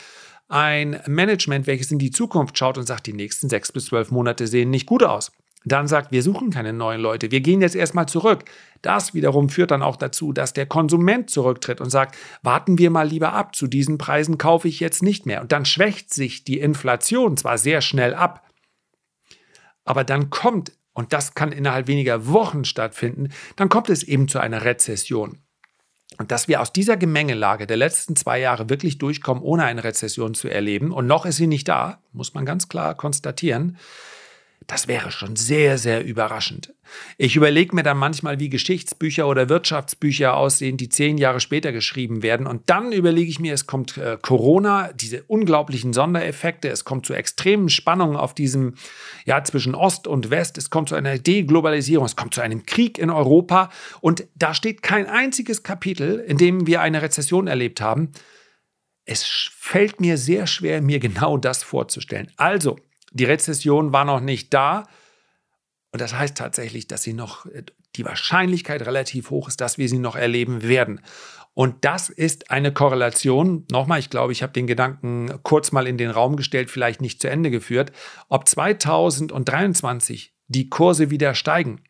ein 0.46 1.00
Management, 1.08 1.66
welches 1.66 1.90
in 1.90 1.98
die 1.98 2.12
Zukunft 2.12 2.56
schaut 2.56 2.78
und 2.78 2.86
sagt, 2.86 3.08
die 3.08 3.12
nächsten 3.12 3.48
sechs 3.48 3.72
bis 3.72 3.86
zwölf 3.86 4.12
Monate 4.12 4.46
sehen 4.46 4.70
nicht 4.70 4.86
gut 4.86 5.02
aus 5.02 5.32
dann 5.68 5.88
sagt, 5.88 6.12
wir 6.12 6.22
suchen 6.22 6.50
keine 6.50 6.72
neuen 6.72 7.00
Leute, 7.00 7.30
wir 7.30 7.40
gehen 7.40 7.60
jetzt 7.60 7.76
erstmal 7.76 8.06
zurück. 8.06 8.44
Das 8.82 9.14
wiederum 9.14 9.48
führt 9.48 9.70
dann 9.70 9.82
auch 9.82 9.96
dazu, 9.96 10.32
dass 10.32 10.52
der 10.52 10.66
Konsument 10.66 11.30
zurücktritt 11.30 11.80
und 11.80 11.90
sagt, 11.90 12.16
warten 12.42 12.78
wir 12.78 12.90
mal 12.90 13.08
lieber 13.08 13.32
ab, 13.32 13.56
zu 13.56 13.66
diesen 13.66 13.98
Preisen 13.98 14.38
kaufe 14.38 14.68
ich 14.68 14.80
jetzt 14.80 15.02
nicht 15.02 15.26
mehr. 15.26 15.40
Und 15.40 15.52
dann 15.52 15.64
schwächt 15.64 16.12
sich 16.12 16.44
die 16.44 16.60
Inflation 16.60 17.36
zwar 17.36 17.58
sehr 17.58 17.80
schnell 17.80 18.14
ab, 18.14 18.48
aber 19.84 20.04
dann 20.04 20.30
kommt, 20.30 20.72
und 20.92 21.12
das 21.12 21.34
kann 21.34 21.50
innerhalb 21.50 21.86
weniger 21.86 22.28
Wochen 22.28 22.64
stattfinden, 22.64 23.30
dann 23.56 23.68
kommt 23.68 23.88
es 23.88 24.02
eben 24.02 24.28
zu 24.28 24.38
einer 24.38 24.64
Rezession. 24.64 25.38
Und 26.18 26.30
dass 26.30 26.48
wir 26.48 26.60
aus 26.60 26.72
dieser 26.72 26.96
Gemengelage 26.96 27.66
der 27.66 27.76
letzten 27.76 28.16
zwei 28.16 28.40
Jahre 28.40 28.68
wirklich 28.68 28.98
durchkommen, 28.98 29.42
ohne 29.42 29.64
eine 29.64 29.84
Rezession 29.84 30.34
zu 30.34 30.48
erleben, 30.48 30.92
und 30.92 31.06
noch 31.06 31.26
ist 31.26 31.36
sie 31.36 31.46
nicht 31.46 31.68
da, 31.68 32.02
muss 32.12 32.34
man 32.34 32.44
ganz 32.44 32.68
klar 32.68 32.94
konstatieren, 32.94 33.76
das 34.66 34.86
wäre 34.86 35.10
schon 35.10 35.36
sehr, 35.36 35.78
sehr 35.78 36.04
überraschend. 36.04 36.74
Ich 37.16 37.36
überlege 37.36 37.74
mir 37.74 37.82
dann 37.82 37.96
manchmal, 37.96 38.38
wie 38.38 38.50
Geschichtsbücher 38.50 39.26
oder 39.26 39.48
Wirtschaftsbücher 39.48 40.36
aussehen, 40.36 40.76
die 40.76 40.88
zehn 40.88 41.16
Jahre 41.16 41.40
später 41.40 41.72
geschrieben 41.72 42.22
werden. 42.22 42.46
Und 42.46 42.68
dann 42.68 42.92
überlege 42.92 43.30
ich 43.30 43.40
mir, 43.40 43.54
es 43.54 43.66
kommt 43.66 43.96
äh, 43.96 44.18
Corona, 44.20 44.92
diese 44.92 45.22
unglaublichen 45.24 45.92
Sondereffekte, 45.92 46.68
es 46.68 46.84
kommt 46.84 47.06
zu 47.06 47.14
extremen 47.14 47.70
Spannungen 47.70 48.16
auf 48.16 48.34
diesem, 48.34 48.74
ja, 49.24 49.42
zwischen 49.42 49.74
Ost 49.74 50.06
und 50.06 50.30
West, 50.30 50.58
es 50.58 50.70
kommt 50.70 50.90
zu 50.90 50.96
einer 50.96 51.18
Deglobalisierung, 51.18 52.04
es 52.04 52.16
kommt 52.16 52.34
zu 52.34 52.40
einem 52.40 52.66
Krieg 52.66 52.98
in 52.98 53.10
Europa. 53.10 53.70
Und 54.00 54.26
da 54.34 54.52
steht 54.52 54.82
kein 54.82 55.06
einziges 55.06 55.62
Kapitel, 55.62 56.18
in 56.18 56.36
dem 56.36 56.66
wir 56.66 56.82
eine 56.82 57.00
Rezession 57.00 57.46
erlebt 57.46 57.80
haben. 57.80 58.12
Es 59.06 59.24
fällt 59.24 60.00
mir 60.00 60.18
sehr 60.18 60.46
schwer, 60.46 60.82
mir 60.82 60.98
genau 60.98 61.38
das 61.38 61.62
vorzustellen. 61.62 62.30
Also, 62.36 62.76
die 63.12 63.24
Rezession 63.24 63.92
war 63.92 64.04
noch 64.04 64.20
nicht 64.20 64.52
da. 64.54 64.86
Und 65.92 66.00
das 66.00 66.14
heißt 66.14 66.36
tatsächlich, 66.36 66.86
dass 66.86 67.02
sie 67.02 67.14
noch, 67.14 67.46
die 67.96 68.04
Wahrscheinlichkeit 68.04 68.82
relativ 68.86 69.30
hoch 69.30 69.48
ist, 69.48 69.60
dass 69.60 69.78
wir 69.78 69.88
sie 69.88 69.98
noch 69.98 70.16
erleben 70.16 70.62
werden. 70.62 71.00
Und 71.54 71.84
das 71.84 72.08
ist 72.08 72.50
eine 72.52 72.72
Korrelation. 72.72 73.66
Nochmal, 73.70 73.98
ich 73.98 74.10
glaube, 74.10 74.32
ich 74.32 74.44
habe 74.44 74.52
den 74.52 74.68
Gedanken 74.68 75.40
kurz 75.42 75.72
mal 75.72 75.88
in 75.88 75.98
den 75.98 76.10
Raum 76.10 76.36
gestellt, 76.36 76.70
vielleicht 76.70 77.00
nicht 77.00 77.20
zu 77.20 77.28
Ende 77.28 77.50
geführt. 77.50 77.90
Ob 78.28 78.46
2023 78.46 80.34
die 80.46 80.68
Kurse 80.68 81.10
wieder 81.10 81.34
steigen, 81.34 81.82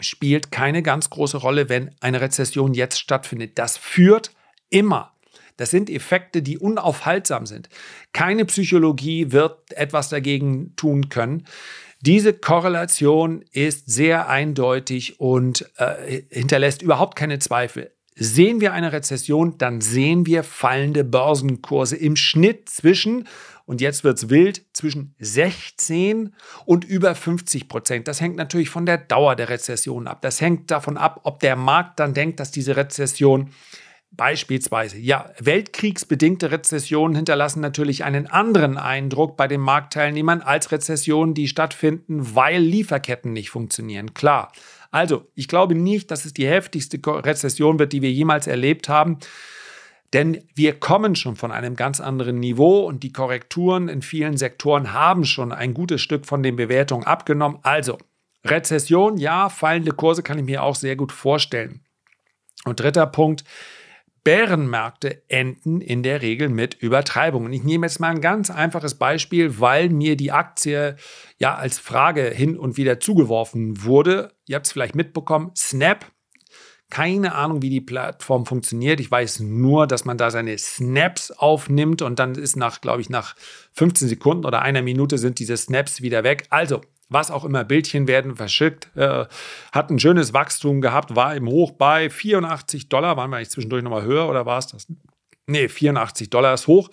spielt 0.00 0.52
keine 0.52 0.82
ganz 0.82 1.08
große 1.08 1.38
Rolle, 1.38 1.68
wenn 1.68 1.94
eine 2.00 2.20
Rezession 2.20 2.74
jetzt 2.74 2.98
stattfindet. 2.98 3.58
Das 3.58 3.78
führt 3.78 4.32
immer 4.68 5.14
das 5.58 5.70
sind 5.70 5.90
Effekte, 5.90 6.40
die 6.40 6.56
unaufhaltsam 6.56 7.44
sind. 7.44 7.68
Keine 8.14 8.46
Psychologie 8.46 9.32
wird 9.32 9.72
etwas 9.72 10.08
dagegen 10.08 10.74
tun 10.76 11.10
können. 11.10 11.44
Diese 12.00 12.32
Korrelation 12.32 13.42
ist 13.52 13.90
sehr 13.90 14.28
eindeutig 14.28 15.20
und 15.20 15.68
äh, 15.76 16.22
hinterlässt 16.30 16.80
überhaupt 16.80 17.16
keine 17.16 17.40
Zweifel. 17.40 17.92
Sehen 18.14 18.60
wir 18.60 18.72
eine 18.72 18.92
Rezession, 18.92 19.58
dann 19.58 19.80
sehen 19.80 20.26
wir 20.26 20.44
fallende 20.44 21.04
Börsenkurse 21.04 21.96
im 21.96 22.16
Schnitt 22.16 22.68
zwischen, 22.68 23.28
und 23.64 23.80
jetzt 23.80 24.02
wird 24.02 24.18
es 24.18 24.28
wild, 24.28 24.64
zwischen 24.72 25.14
16 25.18 26.34
und 26.66 26.84
über 26.84 27.14
50 27.14 27.68
Prozent. 27.68 28.08
Das 28.08 28.20
hängt 28.20 28.36
natürlich 28.36 28.70
von 28.70 28.86
der 28.86 28.98
Dauer 28.98 29.36
der 29.36 29.48
Rezession 29.50 30.06
ab. 30.06 30.22
Das 30.22 30.40
hängt 30.40 30.70
davon 30.70 30.96
ab, 30.96 31.20
ob 31.24 31.40
der 31.40 31.54
Markt 31.54 32.00
dann 32.00 32.14
denkt, 32.14 32.40
dass 32.40 32.50
diese 32.50 32.76
Rezession 32.76 33.50
Beispielsweise, 34.10 34.98
ja, 34.98 35.30
weltkriegsbedingte 35.38 36.50
Rezessionen 36.50 37.14
hinterlassen 37.14 37.60
natürlich 37.60 38.04
einen 38.04 38.26
anderen 38.26 38.78
Eindruck 38.78 39.36
bei 39.36 39.46
den 39.46 39.60
Marktteilnehmern 39.60 40.40
als 40.40 40.72
Rezessionen, 40.72 41.34
die 41.34 41.46
stattfinden, 41.46 42.34
weil 42.34 42.60
Lieferketten 42.60 43.32
nicht 43.32 43.50
funktionieren. 43.50 44.14
Klar. 44.14 44.50
Also, 44.90 45.28
ich 45.34 45.46
glaube 45.46 45.74
nicht, 45.74 46.10
dass 46.10 46.24
es 46.24 46.32
die 46.32 46.48
heftigste 46.48 46.98
Rezession 47.06 47.78
wird, 47.78 47.92
die 47.92 48.02
wir 48.02 48.10
jemals 48.10 48.46
erlebt 48.46 48.88
haben. 48.88 49.18
Denn 50.14 50.42
wir 50.54 50.80
kommen 50.80 51.14
schon 51.14 51.36
von 51.36 51.52
einem 51.52 51.76
ganz 51.76 52.00
anderen 52.00 52.40
Niveau 52.40 52.86
und 52.86 53.02
die 53.02 53.12
Korrekturen 53.12 53.88
in 53.88 54.00
vielen 54.00 54.38
Sektoren 54.38 54.94
haben 54.94 55.26
schon 55.26 55.52
ein 55.52 55.74
gutes 55.74 56.00
Stück 56.00 56.24
von 56.24 56.42
den 56.42 56.56
Bewertungen 56.56 57.04
abgenommen. 57.04 57.58
Also, 57.62 57.98
Rezession, 58.44 59.18
ja, 59.18 59.50
fallende 59.50 59.92
Kurse 59.92 60.22
kann 60.22 60.38
ich 60.38 60.44
mir 60.44 60.62
auch 60.62 60.76
sehr 60.76 60.96
gut 60.96 61.12
vorstellen. 61.12 61.82
Und 62.64 62.80
dritter 62.80 63.06
Punkt, 63.06 63.44
Bärenmärkte 64.28 65.22
enden 65.28 65.80
in 65.80 66.02
der 66.02 66.20
Regel 66.20 66.50
mit 66.50 66.74
Übertreibungen. 66.74 67.50
Ich 67.50 67.64
nehme 67.64 67.86
jetzt 67.86 67.98
mal 67.98 68.10
ein 68.10 68.20
ganz 68.20 68.50
einfaches 68.50 68.96
Beispiel, 68.96 69.58
weil 69.58 69.88
mir 69.88 70.18
die 70.18 70.32
Aktie 70.32 70.96
ja 71.38 71.54
als 71.54 71.78
Frage 71.78 72.24
hin 72.24 72.58
und 72.58 72.76
wieder 72.76 73.00
zugeworfen 73.00 73.84
wurde. 73.84 74.34
Ihr 74.46 74.56
habt 74.56 74.66
es 74.66 74.72
vielleicht 74.72 74.94
mitbekommen, 74.94 75.52
Snap. 75.56 76.04
Keine 76.90 77.36
Ahnung, 77.36 77.62
wie 77.62 77.70
die 77.70 77.80
Plattform 77.80 78.44
funktioniert. 78.44 79.00
Ich 79.00 79.10
weiß 79.10 79.40
nur, 79.40 79.86
dass 79.86 80.04
man 80.04 80.18
da 80.18 80.30
seine 80.30 80.58
Snaps 80.58 81.30
aufnimmt 81.30 82.02
und 82.02 82.18
dann 82.18 82.34
ist 82.34 82.54
nach, 82.54 82.82
glaube 82.82 83.00
ich, 83.00 83.08
nach 83.08 83.34
15 83.72 84.08
Sekunden 84.08 84.44
oder 84.44 84.60
einer 84.60 84.82
Minute 84.82 85.16
sind 85.16 85.38
diese 85.38 85.56
Snaps 85.56 86.02
wieder 86.02 86.22
weg. 86.22 86.44
Also, 86.50 86.82
was 87.08 87.30
auch 87.30 87.44
immer, 87.44 87.64
Bildchen 87.64 88.06
werden 88.06 88.36
verschickt, 88.36 88.90
äh, 88.96 89.26
hat 89.72 89.90
ein 89.90 89.98
schönes 89.98 90.34
Wachstum 90.34 90.80
gehabt, 90.80 91.16
war 91.16 91.34
im 91.34 91.48
Hoch 91.48 91.72
bei 91.72 92.10
84 92.10 92.88
Dollar, 92.88 93.16
waren 93.16 93.30
wir 93.30 93.36
eigentlich 93.36 93.50
zwischendurch 93.50 93.82
nochmal 93.82 94.02
höher 94.02 94.28
oder 94.28 94.46
war 94.46 94.58
es 94.58 94.68
das? 94.68 94.86
Nee, 95.46 95.68
84 95.68 96.28
Dollar 96.30 96.54
ist 96.54 96.66
hoch. 96.66 96.90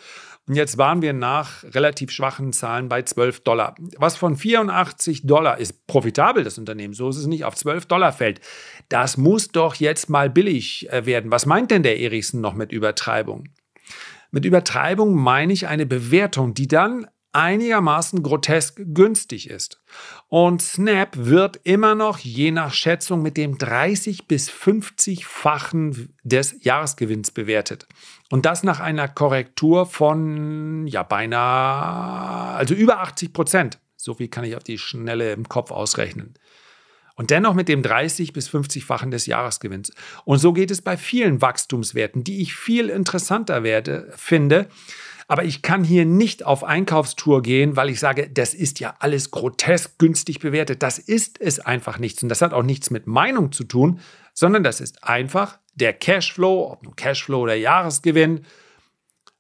Und 0.47 0.53
jetzt 0.53 0.77
waren 0.77 1.01
wir 1.01 1.11
nach 1.11 1.63
relativ 1.63 2.11
schwachen 2.11 2.53
Zahlen 2.53 2.87
bei 2.87 3.01
12 3.01 3.41
Dollar. 3.43 3.75
Was 3.97 4.15
von 4.15 4.37
84 4.37 5.25
Dollar 5.25 5.57
ist 5.57 5.87
profitabel, 5.87 6.43
das 6.43 6.59
Unternehmen, 6.59 6.93
so 6.93 7.09
ist 7.09 7.17
es 7.17 7.25
nicht, 7.25 7.45
auf 7.45 7.55
12 7.55 7.87
Dollar 7.87 8.13
fällt. 8.13 8.41
Das 8.87 9.17
muss 9.17 9.47
doch 9.47 9.75
jetzt 9.75 10.09
mal 10.09 10.29
billig 10.29 10.87
äh, 10.91 11.05
werden. 11.07 11.31
Was 11.31 11.47
meint 11.47 11.71
denn 11.71 11.81
der 11.81 11.99
Erichsen 11.99 12.41
noch 12.41 12.53
mit 12.53 12.71
Übertreibung? 12.71 13.49
Mit 14.29 14.45
Übertreibung 14.45 15.15
meine 15.15 15.51
ich 15.51 15.67
eine 15.67 15.87
Bewertung, 15.87 16.53
die 16.53 16.67
dann 16.67 17.07
einigermaßen 17.35 18.23
grotesk 18.23 18.81
günstig 18.93 19.49
ist. 19.49 19.81
Und 20.29 20.61
Snap 20.61 21.15
wird 21.17 21.59
immer 21.63 21.93
noch 21.93 22.17
je 22.19 22.51
nach 22.51 22.73
Schätzung 22.73 23.21
mit 23.21 23.37
dem 23.37 23.57
30 23.57 24.27
bis 24.27 24.49
50-fachen 24.49 26.09
des 26.23 26.55
Jahresgewinns 26.63 27.31
bewertet. 27.31 27.87
Und 28.31 28.45
das 28.45 28.63
nach 28.63 28.79
einer 28.79 29.07
Korrektur 29.07 29.85
von 29.85 30.87
ja 30.87 31.03
beinahe, 31.03 32.55
also 32.55 32.73
über 32.73 33.01
80 33.01 33.33
Prozent. 33.33 33.79
So 33.97 34.13
viel 34.13 34.29
kann 34.29 34.45
ich 34.45 34.55
auf 34.55 34.63
die 34.63 34.77
Schnelle 34.77 35.33
im 35.33 35.49
Kopf 35.49 35.71
ausrechnen. 35.71 36.35
Und 37.15 37.31
dennoch 37.31 37.53
mit 37.53 37.69
dem 37.69 37.81
30 37.81 38.33
bis 38.33 38.49
50-fachen 38.49 39.09
des 39.09 39.25
Jahresgewinns. 39.25 39.91
Und 40.25 40.39
so 40.39 40.51
geht 40.53 40.69
es 40.69 40.81
bei 40.81 40.97
vielen 40.97 41.41
Wachstumswerten, 41.41 42.23
die 42.23 42.41
ich 42.41 42.55
viel 42.55 42.89
interessanter 42.89 43.63
werde, 43.63 44.11
finde, 44.15 44.67
aber 45.27 45.43
ich 45.43 45.61
kann 45.61 45.83
hier 45.83 46.05
nicht 46.05 46.45
auf 46.45 46.63
Einkaufstour 46.63 47.41
gehen, 47.41 47.75
weil 47.75 47.89
ich 47.89 47.99
sage, 47.99 48.29
das 48.29 48.53
ist 48.53 48.79
ja 48.79 48.95
alles 48.99 49.31
grotesk 49.31 49.97
günstig 49.97 50.39
bewertet. 50.39 50.83
Das 50.83 50.99
ist 50.99 51.41
es 51.41 51.59
einfach 51.59 51.97
nichts. 51.97 52.21
Und 52.21 52.29
das 52.29 52.41
hat 52.41 52.53
auch 52.53 52.63
nichts 52.63 52.91
mit 52.91 53.07
Meinung 53.07 53.51
zu 53.51 53.63
tun, 53.63 53.99
sondern 54.33 54.63
das 54.63 54.81
ist 54.81 55.03
einfach 55.03 55.59
der 55.73 55.93
Cashflow, 55.93 56.71
ob 56.71 56.83
nun 56.83 56.95
Cashflow 56.95 57.41
oder 57.41 57.55
Jahresgewinn. 57.55 58.45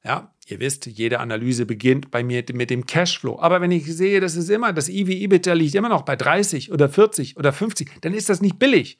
Ja, 0.03 0.33
ihr 0.47 0.59
wisst, 0.59 0.87
jede 0.87 1.19
Analyse 1.19 1.65
beginnt 1.65 2.09
bei 2.09 2.23
mir 2.23 2.43
mit 2.53 2.71
dem 2.71 2.85
Cashflow. 2.87 3.39
Aber 3.39 3.61
wenn 3.61 3.71
ich 3.71 3.85
sehe, 3.85 4.19
das 4.19 4.35
ist 4.35 4.49
immer, 4.49 4.73
das 4.73 4.89
EV-EBITDA 4.89 5.53
liegt 5.53 5.75
immer 5.75 5.89
noch 5.89 6.01
bei 6.01 6.15
30 6.15 6.71
oder 6.71 6.89
40 6.89 7.37
oder 7.37 7.53
50, 7.53 8.01
dann 8.01 8.13
ist 8.13 8.29
das 8.29 8.41
nicht 8.41 8.57
billig. 8.57 8.97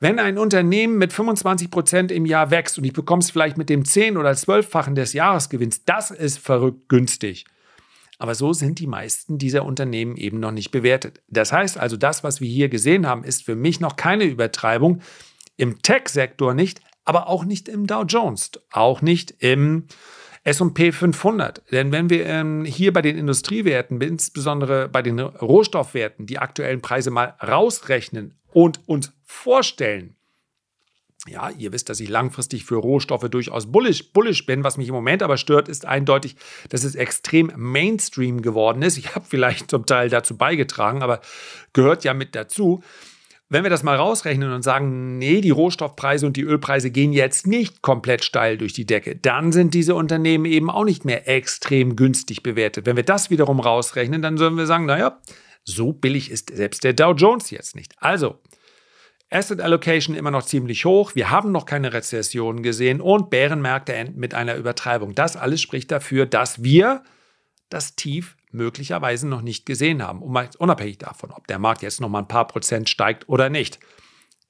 Wenn 0.00 0.18
ein 0.18 0.38
Unternehmen 0.38 0.98
mit 0.98 1.12
25 1.12 1.70
Prozent 1.70 2.12
im 2.12 2.26
Jahr 2.26 2.50
wächst 2.50 2.78
und 2.78 2.84
ich 2.84 2.92
bekomme 2.92 3.20
es 3.20 3.30
vielleicht 3.30 3.56
mit 3.56 3.68
dem 3.68 3.82
10- 3.82 4.18
oder 4.18 4.30
12-fachen 4.30 4.94
des 4.94 5.12
Jahresgewinns, 5.12 5.84
das 5.84 6.10
ist 6.10 6.38
verrückt 6.38 6.88
günstig. 6.88 7.44
Aber 8.18 8.34
so 8.34 8.52
sind 8.52 8.78
die 8.78 8.86
meisten 8.86 9.38
dieser 9.38 9.64
Unternehmen 9.64 10.16
eben 10.16 10.40
noch 10.40 10.52
nicht 10.52 10.70
bewertet. 10.70 11.20
Das 11.28 11.52
heißt 11.52 11.78
also, 11.78 11.96
das, 11.96 12.22
was 12.22 12.40
wir 12.40 12.48
hier 12.48 12.68
gesehen 12.68 13.06
haben, 13.06 13.24
ist 13.24 13.44
für 13.44 13.56
mich 13.56 13.80
noch 13.80 13.96
keine 13.96 14.24
Übertreibung. 14.24 15.00
Im 15.56 15.82
Tech-Sektor 15.82 16.54
nicht, 16.54 16.80
aber 17.04 17.28
auch 17.28 17.44
nicht 17.44 17.68
im 17.68 17.86
Dow 17.86 18.02
Jones, 18.02 18.52
auch 18.70 19.02
nicht 19.02 19.34
im 19.38 19.86
SP 20.44 20.92
500. 20.92 21.62
Denn 21.72 21.90
wenn 21.90 22.10
wir 22.10 22.26
ähm, 22.26 22.64
hier 22.64 22.92
bei 22.92 23.02
den 23.02 23.16
Industriewerten, 23.16 24.00
insbesondere 24.00 24.88
bei 24.88 25.02
den 25.02 25.18
Rohstoffwerten, 25.18 26.26
die 26.26 26.38
aktuellen 26.38 26.82
Preise 26.82 27.10
mal 27.10 27.34
rausrechnen 27.42 28.34
und 28.54 28.80
uns 28.86 29.12
vorstellen, 29.24 30.16
ja, 31.26 31.50
ihr 31.50 31.72
wisst, 31.72 31.88
dass 31.88 32.00
ich 32.00 32.08
langfristig 32.08 32.64
für 32.64 32.76
Rohstoffe 32.76 33.28
durchaus 33.30 33.70
bullish, 33.70 34.12
bullish 34.12 34.44
bin. 34.44 34.62
Was 34.62 34.76
mich 34.76 34.88
im 34.88 34.94
Moment 34.94 35.22
aber 35.22 35.38
stört, 35.38 35.68
ist 35.68 35.86
eindeutig, 35.86 36.36
dass 36.68 36.84
es 36.84 36.94
extrem 36.94 37.50
Mainstream 37.56 38.42
geworden 38.42 38.82
ist. 38.82 38.98
Ich 38.98 39.14
habe 39.14 39.24
vielleicht 39.26 39.70
zum 39.70 39.86
Teil 39.86 40.10
dazu 40.10 40.36
beigetragen, 40.36 41.02
aber 41.02 41.20
gehört 41.72 42.04
ja 42.04 42.12
mit 42.12 42.34
dazu. 42.34 42.82
Wenn 43.48 43.62
wir 43.62 43.70
das 43.70 43.82
mal 43.82 43.96
rausrechnen 43.96 44.52
und 44.52 44.62
sagen, 44.62 45.18
nee, 45.18 45.40
die 45.40 45.50
Rohstoffpreise 45.50 46.26
und 46.26 46.36
die 46.36 46.42
Ölpreise 46.42 46.90
gehen 46.90 47.12
jetzt 47.12 47.46
nicht 47.46 47.82
komplett 47.82 48.24
steil 48.24 48.58
durch 48.58 48.72
die 48.72 48.86
Decke, 48.86 49.16
dann 49.16 49.52
sind 49.52 49.74
diese 49.74 49.94
Unternehmen 49.94 50.44
eben 50.44 50.70
auch 50.70 50.84
nicht 50.84 51.04
mehr 51.04 51.28
extrem 51.28 51.94
günstig 51.94 52.42
bewertet. 52.42 52.84
Wenn 52.84 52.96
wir 52.96 53.02
das 53.02 53.30
wiederum 53.30 53.60
rausrechnen, 53.60 54.22
dann 54.22 54.36
sollen 54.36 54.56
wir 54.56 54.66
sagen, 54.66 54.86
naja, 54.86 55.20
so 55.64 55.92
billig 55.92 56.30
ist 56.30 56.54
selbst 56.54 56.84
der 56.84 56.92
Dow 56.92 57.12
Jones 57.12 57.50
jetzt 57.50 57.74
nicht. 57.74 57.94
Also, 57.98 58.40
Asset 59.30 59.60
Allocation 59.60 60.14
immer 60.14 60.30
noch 60.30 60.44
ziemlich 60.44 60.84
hoch, 60.84 61.14
wir 61.14 61.30
haben 61.30 61.50
noch 61.50 61.66
keine 61.66 61.92
Rezession 61.92 62.62
gesehen 62.62 63.00
und 63.00 63.30
Bärenmärkte 63.30 63.92
enden 63.92 64.20
mit 64.20 64.34
einer 64.34 64.54
Übertreibung. 64.54 65.14
Das 65.14 65.36
alles 65.36 65.60
spricht 65.60 65.90
dafür, 65.90 66.26
dass 66.26 66.62
wir 66.62 67.02
das 67.68 67.96
Tief 67.96 68.36
möglicherweise 68.52 69.26
noch 69.26 69.42
nicht 69.42 69.66
gesehen 69.66 70.02
haben, 70.02 70.22
unabhängig 70.22 70.98
davon, 70.98 71.32
ob 71.32 71.48
der 71.48 71.58
Markt 71.58 71.82
jetzt 71.82 72.00
noch 72.00 72.08
mal 72.08 72.20
ein 72.20 72.28
paar 72.28 72.46
Prozent 72.46 72.88
steigt 72.88 73.28
oder 73.28 73.48
nicht. 73.48 73.80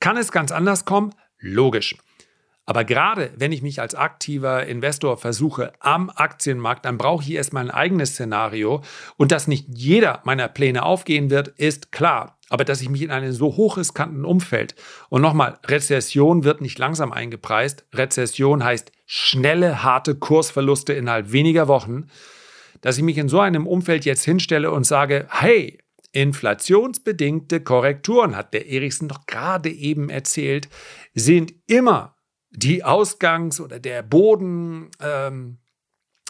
Kann 0.00 0.18
es 0.18 0.30
ganz 0.30 0.52
anders 0.52 0.84
kommen? 0.84 1.14
Logisch. 1.38 1.96
Aber 2.66 2.84
gerade 2.84 3.30
wenn 3.36 3.52
ich 3.52 3.62
mich 3.62 3.80
als 3.80 3.94
aktiver 3.94 4.66
Investor 4.66 5.18
versuche 5.18 5.72
am 5.80 6.10
Aktienmarkt, 6.10 6.84
dann 6.86 6.96
brauche 6.96 7.22
ich 7.22 7.32
erstmal 7.32 7.64
ein 7.64 7.70
eigenes 7.70 8.10
Szenario. 8.10 8.82
Und 9.16 9.32
dass 9.32 9.48
nicht 9.48 9.66
jeder 9.68 10.22
meiner 10.24 10.48
Pläne 10.48 10.82
aufgehen 10.82 11.28
wird, 11.28 11.48
ist 11.48 11.92
klar. 11.92 12.38
Aber 12.48 12.64
dass 12.64 12.80
ich 12.80 12.88
mich 12.88 13.02
in 13.02 13.10
einem 13.10 13.32
so 13.32 13.56
hochriskanten 13.56 14.24
Umfeld 14.24 14.74
und 15.08 15.22
nochmal, 15.22 15.58
Rezession 15.64 16.44
wird 16.44 16.60
nicht 16.60 16.78
langsam 16.78 17.12
eingepreist. 17.12 17.84
Rezession 17.92 18.64
heißt 18.64 18.92
schnelle, 19.06 19.82
harte 19.82 20.14
Kursverluste 20.14 20.94
innerhalb 20.94 21.32
weniger 21.32 21.68
Wochen. 21.68 22.06
Dass 22.80 22.96
ich 22.96 23.02
mich 23.02 23.18
in 23.18 23.28
so 23.28 23.40
einem 23.40 23.66
Umfeld 23.66 24.04
jetzt 24.04 24.24
hinstelle 24.24 24.70
und 24.70 24.84
sage, 24.84 25.26
hey, 25.30 25.78
inflationsbedingte 26.12 27.60
Korrekturen, 27.60 28.36
hat 28.36 28.54
der 28.54 28.70
Erichsen 28.70 29.08
doch 29.08 29.26
gerade 29.26 29.70
eben 29.70 30.08
erzählt, 30.08 30.68
sind 31.14 31.52
immer 31.66 32.13
die 32.54 32.84
Ausgangs- 32.84 33.60
oder 33.60 33.78
der 33.78 34.02
Boden, 34.02 34.90
ähm, 35.00 35.58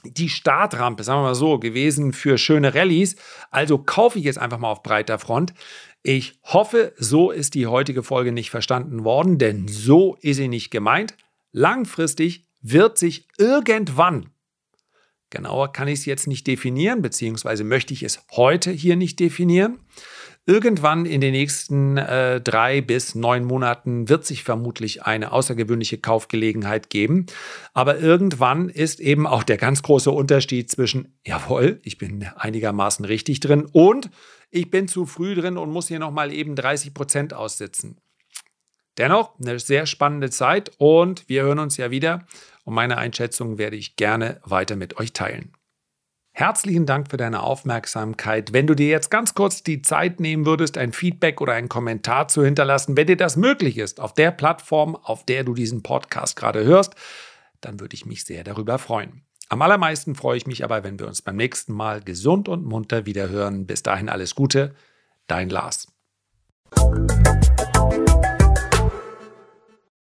die 0.04 0.28
Startrampe, 0.28 1.02
sagen 1.02 1.20
wir 1.20 1.28
mal 1.28 1.34
so, 1.34 1.58
gewesen 1.58 2.12
für 2.12 2.36
schöne 2.38 2.74
Rallyes. 2.74 3.16
Also 3.50 3.78
kaufe 3.78 4.18
ich 4.18 4.24
jetzt 4.24 4.38
einfach 4.38 4.58
mal 4.58 4.70
auf 4.70 4.82
breiter 4.82 5.18
Front. 5.18 5.54
Ich 6.02 6.38
hoffe, 6.42 6.92
so 6.98 7.30
ist 7.30 7.54
die 7.54 7.66
heutige 7.66 8.02
Folge 8.02 8.32
nicht 8.32 8.50
verstanden 8.50 9.04
worden, 9.04 9.38
denn 9.38 9.68
so 9.68 10.16
ist 10.20 10.36
sie 10.36 10.48
nicht 10.48 10.70
gemeint. 10.70 11.16
Langfristig 11.52 12.46
wird 12.60 12.98
sich 12.98 13.28
irgendwann, 13.38 14.30
genauer 15.30 15.72
kann 15.72 15.88
ich 15.88 16.00
es 16.00 16.04
jetzt 16.06 16.26
nicht 16.26 16.46
definieren, 16.46 17.02
beziehungsweise 17.02 17.64
möchte 17.64 17.94
ich 17.94 18.02
es 18.02 18.24
heute 18.32 18.70
hier 18.70 18.96
nicht 18.96 19.20
definieren, 19.20 19.78
Irgendwann 20.46 21.06
in 21.06 21.22
den 21.22 21.32
nächsten 21.32 21.96
äh, 21.96 22.38
drei 22.38 22.82
bis 22.82 23.14
neun 23.14 23.44
Monaten 23.44 24.10
wird 24.10 24.26
sich 24.26 24.44
vermutlich 24.44 25.02
eine 25.02 25.32
außergewöhnliche 25.32 25.96
Kaufgelegenheit 25.96 26.90
geben. 26.90 27.24
Aber 27.72 27.98
irgendwann 27.98 28.68
ist 28.68 29.00
eben 29.00 29.26
auch 29.26 29.42
der 29.42 29.56
ganz 29.56 29.82
große 29.82 30.10
Unterschied 30.10 30.70
zwischen, 30.70 31.16
jawohl, 31.24 31.80
ich 31.82 31.96
bin 31.96 32.26
einigermaßen 32.36 33.06
richtig 33.06 33.40
drin 33.40 33.66
und 33.72 34.10
ich 34.50 34.70
bin 34.70 34.86
zu 34.86 35.06
früh 35.06 35.34
drin 35.34 35.56
und 35.56 35.70
muss 35.70 35.88
hier 35.88 35.98
nochmal 35.98 36.30
eben 36.30 36.56
30 36.56 36.92
Prozent 36.92 37.32
aussitzen. 37.32 37.98
Dennoch 38.98 39.40
eine 39.40 39.58
sehr 39.58 39.86
spannende 39.86 40.28
Zeit 40.28 40.72
und 40.76 41.26
wir 41.26 41.42
hören 41.42 41.58
uns 41.58 41.78
ja 41.78 41.90
wieder. 41.90 42.26
Und 42.64 42.74
meine 42.74 42.98
Einschätzung 42.98 43.56
werde 43.56 43.76
ich 43.76 43.96
gerne 43.96 44.40
weiter 44.44 44.76
mit 44.76 44.98
euch 44.98 45.14
teilen. 45.14 45.52
Herzlichen 46.36 46.84
Dank 46.84 47.10
für 47.10 47.16
deine 47.16 47.44
Aufmerksamkeit. 47.44 48.52
Wenn 48.52 48.66
du 48.66 48.74
dir 48.74 48.88
jetzt 48.88 49.08
ganz 49.08 49.34
kurz 49.34 49.62
die 49.62 49.82
Zeit 49.82 50.18
nehmen 50.18 50.46
würdest, 50.46 50.76
ein 50.76 50.92
Feedback 50.92 51.40
oder 51.40 51.52
einen 51.52 51.68
Kommentar 51.68 52.26
zu 52.26 52.44
hinterlassen, 52.44 52.96
wenn 52.96 53.06
dir 53.06 53.16
das 53.16 53.36
möglich 53.36 53.78
ist, 53.78 54.00
auf 54.00 54.14
der 54.14 54.32
Plattform, 54.32 54.96
auf 54.96 55.24
der 55.24 55.44
du 55.44 55.54
diesen 55.54 55.84
Podcast 55.84 56.34
gerade 56.34 56.64
hörst, 56.64 56.96
dann 57.60 57.78
würde 57.78 57.94
ich 57.94 58.04
mich 58.04 58.24
sehr 58.24 58.42
darüber 58.42 58.80
freuen. 58.80 59.22
Am 59.48 59.62
allermeisten 59.62 60.16
freue 60.16 60.36
ich 60.36 60.48
mich 60.48 60.64
aber, 60.64 60.82
wenn 60.82 60.98
wir 60.98 61.06
uns 61.06 61.22
beim 61.22 61.36
nächsten 61.36 61.72
Mal 61.72 62.00
gesund 62.00 62.48
und 62.48 62.64
munter 62.64 63.06
wieder 63.06 63.28
hören. 63.28 63.68
Bis 63.68 63.84
dahin 63.84 64.08
alles 64.08 64.34
Gute, 64.34 64.74
dein 65.28 65.50
Lars. 65.50 65.86